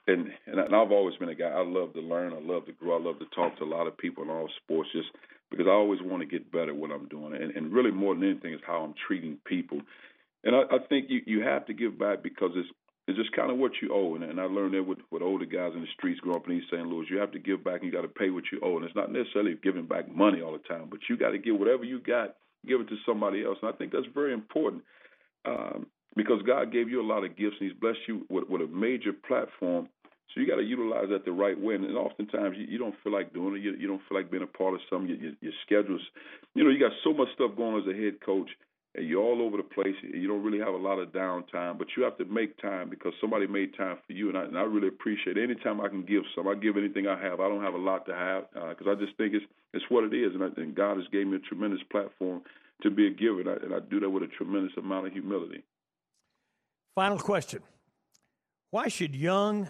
And 0.07 0.29
and 0.45 0.59
I've 0.61 0.91
always 0.91 1.15
been 1.17 1.29
a 1.29 1.35
guy. 1.35 1.49
I 1.49 1.63
love 1.63 1.93
to 1.93 2.01
learn. 2.01 2.33
I 2.33 2.39
love 2.39 2.65
to 2.65 2.71
grow. 2.71 2.97
I 2.97 3.03
love 3.03 3.19
to 3.19 3.25
talk 3.35 3.57
to 3.57 3.63
a 3.63 3.65
lot 3.65 3.87
of 3.87 3.97
people 3.97 4.23
in 4.23 4.29
all 4.29 4.49
sports, 4.63 4.89
just 4.93 5.09
because 5.51 5.67
I 5.67 5.71
always 5.71 6.01
want 6.01 6.21
to 6.21 6.27
get 6.27 6.51
better 6.51 6.71
at 6.71 6.77
what 6.77 6.91
I'm 6.91 7.07
doing. 7.07 7.33
And, 7.35 7.51
and 7.55 7.73
really, 7.73 7.91
more 7.91 8.15
than 8.15 8.23
anything, 8.23 8.53
is 8.53 8.61
how 8.65 8.83
I'm 8.83 8.95
treating 9.07 9.37
people. 9.45 9.81
And 10.43 10.55
I, 10.55 10.61
I 10.75 10.77
think 10.87 11.07
you, 11.09 11.21
you 11.25 11.41
have 11.41 11.65
to 11.65 11.73
give 11.73 11.99
back 11.99 12.23
because 12.23 12.51
it's 12.55 12.69
it's 13.07 13.17
just 13.17 13.31
kind 13.31 13.49
of 13.49 13.57
what 13.57 13.71
you 13.81 13.93
owe. 13.93 14.15
And, 14.15 14.23
and 14.23 14.39
I 14.39 14.43
learned 14.43 14.73
that 14.73 14.83
with, 14.83 14.99
with 15.11 15.21
older 15.21 15.45
guys 15.45 15.71
in 15.73 15.81
the 15.81 15.87
streets 15.97 16.19
growing 16.19 16.39
up 16.41 16.47
in 16.47 16.57
East 16.57 16.67
St. 16.71 16.85
Louis. 16.85 17.07
You 17.09 17.19
have 17.19 17.31
to 17.31 17.39
give 17.39 17.63
back 17.63 17.81
and 17.81 17.85
you 17.85 17.91
got 17.91 18.01
to 18.01 18.09
pay 18.09 18.29
what 18.29 18.43
you 18.51 18.59
owe. 18.61 18.75
And 18.75 18.85
it's 18.85 18.95
not 18.95 19.11
necessarily 19.11 19.57
giving 19.63 19.85
back 19.85 20.13
money 20.13 20.41
all 20.41 20.51
the 20.51 20.67
time, 20.67 20.87
but 20.89 20.99
you 21.09 21.17
got 21.17 21.31
to 21.31 21.37
give 21.37 21.57
whatever 21.57 21.85
you 21.85 22.01
got, 22.01 22.35
give 22.67 22.81
it 22.81 22.89
to 22.89 22.97
somebody 23.05 23.45
else. 23.45 23.57
And 23.61 23.73
I 23.73 23.77
think 23.77 23.93
that's 23.93 24.07
very 24.13 24.33
important 24.33 24.83
um, 25.45 25.87
because 26.17 26.41
God 26.45 26.73
gave 26.73 26.89
you 26.89 27.01
a 27.01 27.07
lot 27.07 27.23
of 27.23 27.37
gifts 27.37 27.55
and 27.61 27.71
He's 27.71 27.79
blessed 27.79 27.99
you 28.09 28.25
with, 28.29 28.49
with 28.49 28.61
a 28.61 28.67
major 28.67 29.13
platform. 29.13 29.87
So 30.33 30.41
you 30.41 30.47
got 30.47 30.57
to 30.57 30.63
utilize 30.63 31.07
that 31.09 31.25
the 31.25 31.31
right 31.31 31.59
way. 31.59 31.75
And, 31.75 31.85
oftentimes 31.97 32.57
you, 32.57 32.65
you 32.67 32.77
don't 32.77 32.95
feel 33.03 33.13
like 33.13 33.33
doing 33.33 33.55
it. 33.55 33.63
You, 33.63 33.75
you 33.79 33.87
don't 33.87 34.01
feel 34.07 34.17
like 34.17 34.29
being 34.29 34.43
a 34.43 34.47
part 34.57 34.73
of 34.73 34.81
something. 34.89 35.09
Your, 35.09 35.17
your, 35.17 35.33
your 35.41 35.53
schedules, 35.65 36.01
you 36.53 36.63
know, 36.63 36.69
you 36.69 36.79
got 36.79 36.91
so 37.03 37.13
much 37.13 37.29
stuff 37.35 37.55
going 37.55 37.81
as 37.81 37.87
a 37.87 37.97
head 37.97 38.19
coach 38.25 38.49
and 38.95 39.07
you're 39.07 39.21
all 39.21 39.41
over 39.41 39.57
the 39.57 39.63
place. 39.63 39.95
And 40.01 40.21
You 40.21 40.27
don't 40.27 40.43
really 40.43 40.59
have 40.59 40.73
a 40.73 40.77
lot 40.77 40.99
of 40.99 41.09
downtime, 41.09 41.77
but 41.77 41.87
you 41.95 42.03
have 42.03 42.17
to 42.17 42.25
make 42.25 42.59
time 42.61 42.89
because 42.89 43.13
somebody 43.21 43.47
made 43.47 43.77
time 43.77 43.97
for 44.05 44.13
you. 44.13 44.29
And 44.29 44.37
I, 44.37 44.43
and 44.43 44.57
I 44.57 44.63
really 44.63 44.87
appreciate 44.87 45.37
it. 45.37 45.43
Anytime 45.43 45.79
I 45.79 45.87
can 45.87 46.03
give 46.03 46.23
some, 46.35 46.47
I 46.47 46.55
give 46.55 46.77
anything 46.77 47.07
I 47.07 47.21
have. 47.21 47.39
I 47.39 47.47
don't 47.47 47.63
have 47.63 47.75
a 47.75 47.77
lot 47.77 48.05
to 48.07 48.13
have 48.13 48.45
because 48.51 48.87
uh, 48.87 48.91
I 48.91 48.95
just 48.95 49.15
think 49.17 49.33
it's 49.33 49.45
it's 49.73 49.85
what 49.89 50.05
it 50.05 50.13
is, 50.13 50.33
and, 50.33 50.43
I, 50.43 50.47
and 50.57 50.73
God 50.73 50.97
has 50.97 51.05
gave 51.11 51.27
me 51.27 51.35
a 51.35 51.39
tremendous 51.39 51.81
platform 51.91 52.41
to 52.81 52.89
be 52.89 53.05
a 53.05 53.11
giver, 53.11 53.41
and 53.41 53.49
I, 53.49 53.53
and 53.53 53.73
I 53.73 53.79
do 53.79 53.99
that 53.99 54.09
with 54.09 54.23
a 54.23 54.27
tremendous 54.27 54.71
amount 54.77 55.07
of 55.07 55.13
humility. 55.13 55.63
Final 56.95 57.19
question: 57.19 57.61
Why 58.71 58.87
should 58.87 59.13
young, 59.13 59.69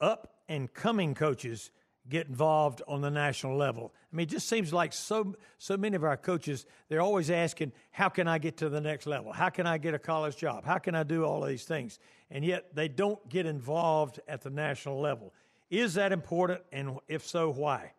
up 0.00 0.34
and 0.48 0.72
coming 0.72 1.14
coaches 1.14 1.70
get 2.08 2.26
involved 2.26 2.80
on 2.88 3.02
the 3.02 3.10
national 3.10 3.56
level. 3.56 3.92
I 4.10 4.16
mean, 4.16 4.24
it 4.24 4.30
just 4.30 4.48
seems 4.48 4.72
like 4.72 4.92
so 4.92 5.34
so 5.58 5.76
many 5.76 5.94
of 5.94 6.04
our 6.04 6.16
coaches 6.16 6.64
they're 6.88 7.02
always 7.02 7.30
asking, 7.30 7.72
"How 7.90 8.08
can 8.08 8.26
I 8.26 8.38
get 8.38 8.56
to 8.58 8.68
the 8.68 8.80
next 8.80 9.06
level? 9.06 9.32
How 9.32 9.50
can 9.50 9.66
I 9.66 9.76
get 9.78 9.94
a 9.94 9.98
college 9.98 10.36
job? 10.36 10.64
How 10.64 10.78
can 10.78 10.94
I 10.94 11.02
do 11.02 11.24
all 11.24 11.42
these 11.42 11.64
things?" 11.64 11.98
And 12.30 12.44
yet 12.44 12.74
they 12.74 12.88
don't 12.88 13.26
get 13.28 13.46
involved 13.46 14.20
at 14.26 14.40
the 14.42 14.50
national 14.50 15.00
level. 15.00 15.34
Is 15.70 15.94
that 15.94 16.12
important? 16.12 16.62
And 16.72 16.98
if 17.08 17.26
so, 17.26 17.52
why? 17.52 17.92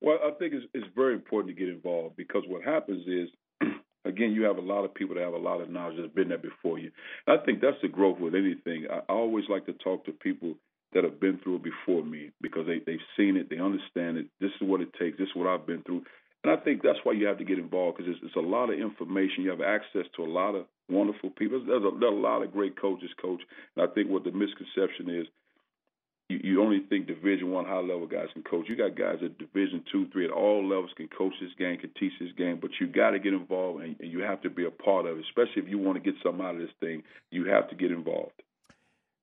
Well, 0.00 0.18
I 0.24 0.30
think 0.38 0.54
it's, 0.54 0.66
it's 0.72 0.86
very 0.94 1.14
important 1.14 1.54
to 1.54 1.60
get 1.60 1.68
involved 1.68 2.16
because 2.16 2.44
what 2.46 2.62
happens 2.62 3.06
is, 3.06 3.28
again, 4.10 4.32
you 4.32 4.44
have 4.44 4.58
a 4.58 4.60
lot 4.60 4.84
of 4.84 4.94
people 4.94 5.14
that 5.14 5.24
have 5.24 5.34
a 5.34 5.38
lot 5.38 5.60
of 5.60 5.70
knowledge 5.70 5.96
that's 5.98 6.14
been 6.14 6.28
there 6.28 6.38
before 6.38 6.78
you. 6.78 6.90
I 7.26 7.36
think 7.44 7.60
that's 7.60 7.80
the 7.82 7.88
growth 7.88 8.18
with 8.18 8.34
anything. 8.34 8.86
I, 8.90 8.98
I 9.08 9.14
always 9.14 9.44
like 9.48 9.66
to 9.66 9.72
talk 9.72 10.04
to 10.04 10.12
people 10.12 10.54
that 10.92 11.04
have 11.04 11.20
been 11.20 11.38
through 11.42 11.56
it 11.56 11.62
before 11.62 12.04
me 12.04 12.30
because 12.40 12.66
they, 12.66 12.80
they've 12.84 13.06
seen 13.16 13.36
it, 13.36 13.48
they 13.48 13.58
understand 13.58 14.18
it. 14.18 14.26
This 14.40 14.50
is 14.60 14.68
what 14.68 14.80
it 14.80 14.92
takes. 14.98 15.18
This 15.18 15.28
is 15.28 15.36
what 15.36 15.46
I've 15.46 15.66
been 15.66 15.82
through. 15.82 16.02
And 16.42 16.52
I 16.52 16.56
think 16.56 16.82
that's 16.82 16.98
why 17.04 17.12
you 17.12 17.26
have 17.26 17.38
to 17.38 17.44
get 17.44 17.58
involved 17.58 17.98
because 17.98 18.12
it's, 18.12 18.20
it's 18.24 18.36
a 18.36 18.40
lot 18.40 18.72
of 18.72 18.78
information. 18.78 19.44
You 19.44 19.50
have 19.50 19.60
access 19.60 20.06
to 20.16 20.24
a 20.24 20.30
lot 20.30 20.54
of 20.54 20.66
wonderful 20.88 21.30
people. 21.30 21.62
There's 21.64 21.84
a, 21.84 21.90
there's 21.98 22.12
a 22.12 22.16
lot 22.16 22.42
of 22.42 22.52
great 22.52 22.80
coaches, 22.80 23.10
coach. 23.20 23.42
And 23.76 23.88
I 23.88 23.92
think 23.92 24.08
what 24.08 24.24
the 24.24 24.32
misconception 24.32 25.10
is, 25.10 25.26
you, 26.30 26.40
you 26.42 26.62
only 26.62 26.80
think 26.88 27.06
Division 27.06 27.50
One 27.50 27.64
high 27.64 27.80
level 27.80 28.06
guys 28.06 28.28
can 28.32 28.42
coach. 28.42 28.66
You 28.68 28.76
got 28.76 28.96
guys 28.96 29.18
at 29.24 29.36
Division 29.38 29.84
Two, 29.90 30.06
Three 30.12 30.24
at 30.24 30.30
all 30.30 30.66
levels 30.66 30.90
can 30.96 31.08
coach 31.08 31.34
this 31.40 31.50
game, 31.58 31.76
can 31.78 31.90
teach 31.98 32.12
this 32.20 32.32
game. 32.38 32.58
But 32.60 32.70
you 32.80 32.86
got 32.86 33.10
to 33.10 33.18
get 33.18 33.34
involved 33.34 33.82
and, 33.82 33.96
and 34.00 34.10
you 34.10 34.20
have 34.20 34.40
to 34.42 34.50
be 34.50 34.64
a 34.64 34.70
part 34.70 35.06
of 35.06 35.18
it. 35.18 35.24
Especially 35.24 35.62
if 35.62 35.68
you 35.68 35.78
want 35.78 36.02
to 36.02 36.12
get 36.12 36.20
something 36.22 36.44
out 36.44 36.54
of 36.54 36.60
this 36.60 36.70
thing, 36.78 37.02
you 37.30 37.46
have 37.46 37.68
to 37.70 37.74
get 37.74 37.90
involved. 37.90 38.42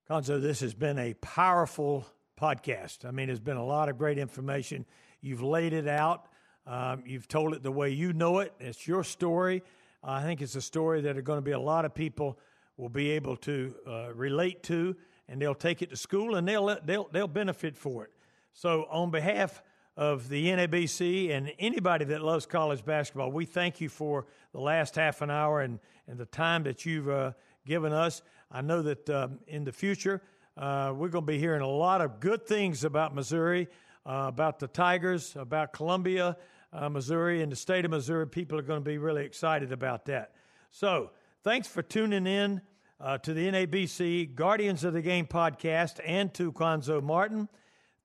Cuonzo, 0.10 0.42
this 0.42 0.60
has 0.60 0.74
been 0.74 1.00
a 1.00 1.14
powerful 1.16 2.06
podcast. 2.40 3.06
I 3.06 3.12
mean, 3.12 3.28
there's 3.28 3.40
been 3.40 3.58
a 3.58 3.66
lot 3.66 3.90
of 3.90 3.98
great 3.98 4.18
information. 4.18 4.86
You've 5.22 5.42
laid 5.42 5.74
it 5.74 5.88
out. 5.88 6.28
Um, 6.66 7.04
you've 7.06 7.28
told 7.28 7.54
it 7.54 7.64
the 7.64 7.72
way 7.72 7.90
you 7.90 8.14
know 8.14 8.40
it. 8.40 8.54
It's 8.60 8.88
your 8.88 9.04
story. 9.04 9.64
I 10.04 10.24
think 10.24 10.42
it's 10.42 10.56
a 10.56 10.62
story 10.62 11.02
that 11.02 11.18
are 11.18 11.22
going 11.22 11.38
to 11.38 11.44
be 11.44 11.52
a 11.52 11.60
lot 11.60 11.86
of 11.86 11.94
people 11.94 12.38
will 12.78 12.90
be 12.90 13.12
able 13.12 13.36
to 13.38 13.76
uh, 13.88 14.14
relate 14.14 14.64
to 14.64 14.96
and 15.30 15.42
they'll 15.42 15.56
take 15.56 15.82
it 15.82 15.90
to 15.90 15.98
school 15.98 16.36
and 16.36 16.48
they'll 16.48 16.78
they'll 16.86 17.10
they'll 17.12 17.28
benefit 17.28 17.78
for 17.78 18.06
it. 18.06 18.12
So 18.54 18.88
on 18.90 19.12
behalf 19.12 19.62
of 19.96 20.30
the 20.30 20.46
NABC 20.48 21.32
and 21.32 21.52
anybody 21.58 22.06
that 22.06 22.22
loves 22.22 22.46
college 22.46 22.86
basketball, 22.86 23.32
we 23.32 23.46
thank 23.46 23.82
you 23.82 23.90
for 23.90 24.28
the 24.52 24.60
last 24.60 24.96
half 24.96 25.22
an 25.22 25.32
hour 25.32 25.62
and, 25.62 25.80
and 26.08 26.20
the 26.20 26.26
time 26.26 26.64
that 26.64 26.86
you've 26.86 27.10
uh, 27.10 27.32
given 27.66 27.92
us. 27.92 28.22
I 28.52 28.62
know 28.62 28.82
that 28.84 29.10
um, 29.10 29.40
in 29.48 29.64
the 29.64 29.72
future 29.72 30.22
uh, 30.56 30.94
we're 30.96 31.10
going 31.10 31.26
to 31.26 31.32
be 31.32 31.40
hearing 31.40 31.62
a 31.62 31.68
lot 31.68 32.02
of 32.02 32.20
good 32.20 32.46
things 32.46 32.84
about 32.84 33.14
Missouri, 33.14 33.68
uh, 34.06 34.26
about 34.28 34.60
the 34.60 34.68
Tigers, 34.68 35.36
about 35.36 35.74
Columbia, 35.74 36.38
uh, 36.74 36.90
Missouri, 36.90 37.42
and 37.42 37.52
the 37.52 37.56
state 37.56 37.86
of 37.86 37.92
Missouri. 37.92 38.28
People 38.28 38.58
are 38.58 38.64
going 38.64 38.84
to 38.84 38.90
be 38.90 38.98
really 38.98 39.26
excited 39.26 39.72
about 39.72 40.06
that. 40.06 40.32
So 40.72 41.12
thanks 41.44 41.68
for 41.68 41.82
tuning 41.82 42.28
in 42.28 42.62
uh, 43.00 43.18
to 43.20 43.34
the 43.34 43.48
NABC 43.48 44.36
Guardians 44.36 44.84
of 44.84 44.92
the 44.94 45.02
Game 45.02 45.28
podcast 45.28 46.00
and 46.06 46.34
to 46.34 46.52
Cuonzo 46.52 47.02
Martin. 47.02 47.48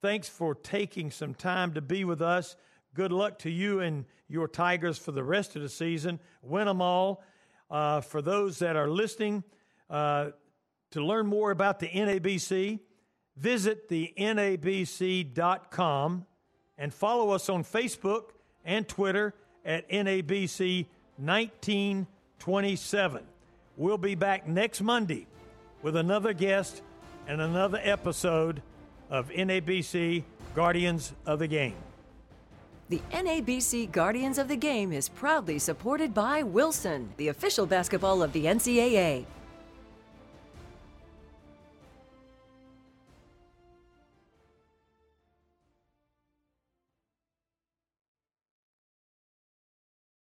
Thanks 0.01 0.29
for 0.29 0.55
taking 0.55 1.11
some 1.11 1.35
time 1.35 1.75
to 1.75 1.81
be 1.81 2.05
with 2.05 2.21
us. 2.21 2.57
Good 2.95 3.11
luck 3.13 3.39
to 3.41 3.51
you 3.51 3.81
and 3.81 4.05
your 4.29 4.49
Tigers 4.49 4.99
for 4.99 5.13
the 5.13 5.25
rest 5.25 5.57
of 5.57 5.63
the 5.63 5.69
season. 5.69 6.21
Win 6.43 6.67
them 6.67 6.83
all. 6.83 7.23
Uh, 7.71 8.01
for 8.03 8.21
those 8.21 8.59
that 8.59 8.77
are 8.77 8.89
listening, 8.89 9.45
uh, 9.89 10.31
to 10.91 11.03
learn 11.03 11.27
more 11.27 11.51
about 11.51 11.81
the 11.81 11.89
NABC, 11.89 12.81
visit 13.37 13.89
the 13.89 14.13
NABC.com 14.19 15.47
and 16.77 16.93
follow 16.93 17.31
us 17.31 17.49
on 17.49 17.65
Facebook 17.65 18.33
and 18.65 18.87
Twitter 18.87 19.33
at 19.65 19.89
NABC 19.89 20.85
1927. 21.17 23.23
We'll 23.77 23.97
be 23.97 24.15
back 24.15 24.47
next 24.47 24.83
Monday 24.83 25.27
with 25.81 25.97
another 25.97 26.35
guest 26.35 26.83
and 27.27 27.41
another 27.41 27.81
episode 27.83 28.61
of 29.09 29.31
NABC 29.31 30.25
Guardians 30.55 31.15
of 31.25 31.39
the 31.39 31.47
Game. 31.47 31.77
The 32.91 33.01
NABC 33.11 33.91
Guardians 33.91 34.37
of 34.37 34.49
the 34.49 34.57
Game 34.57 34.93
is 34.93 35.09
proudly 35.09 35.59
supported 35.59 36.13
by 36.13 36.43
Wilson, 36.43 37.15
the 37.17 37.29
official 37.29 37.65
basketball 37.65 38.23
of 38.23 38.35
the 38.35 38.45
NCAA. 38.45 39.25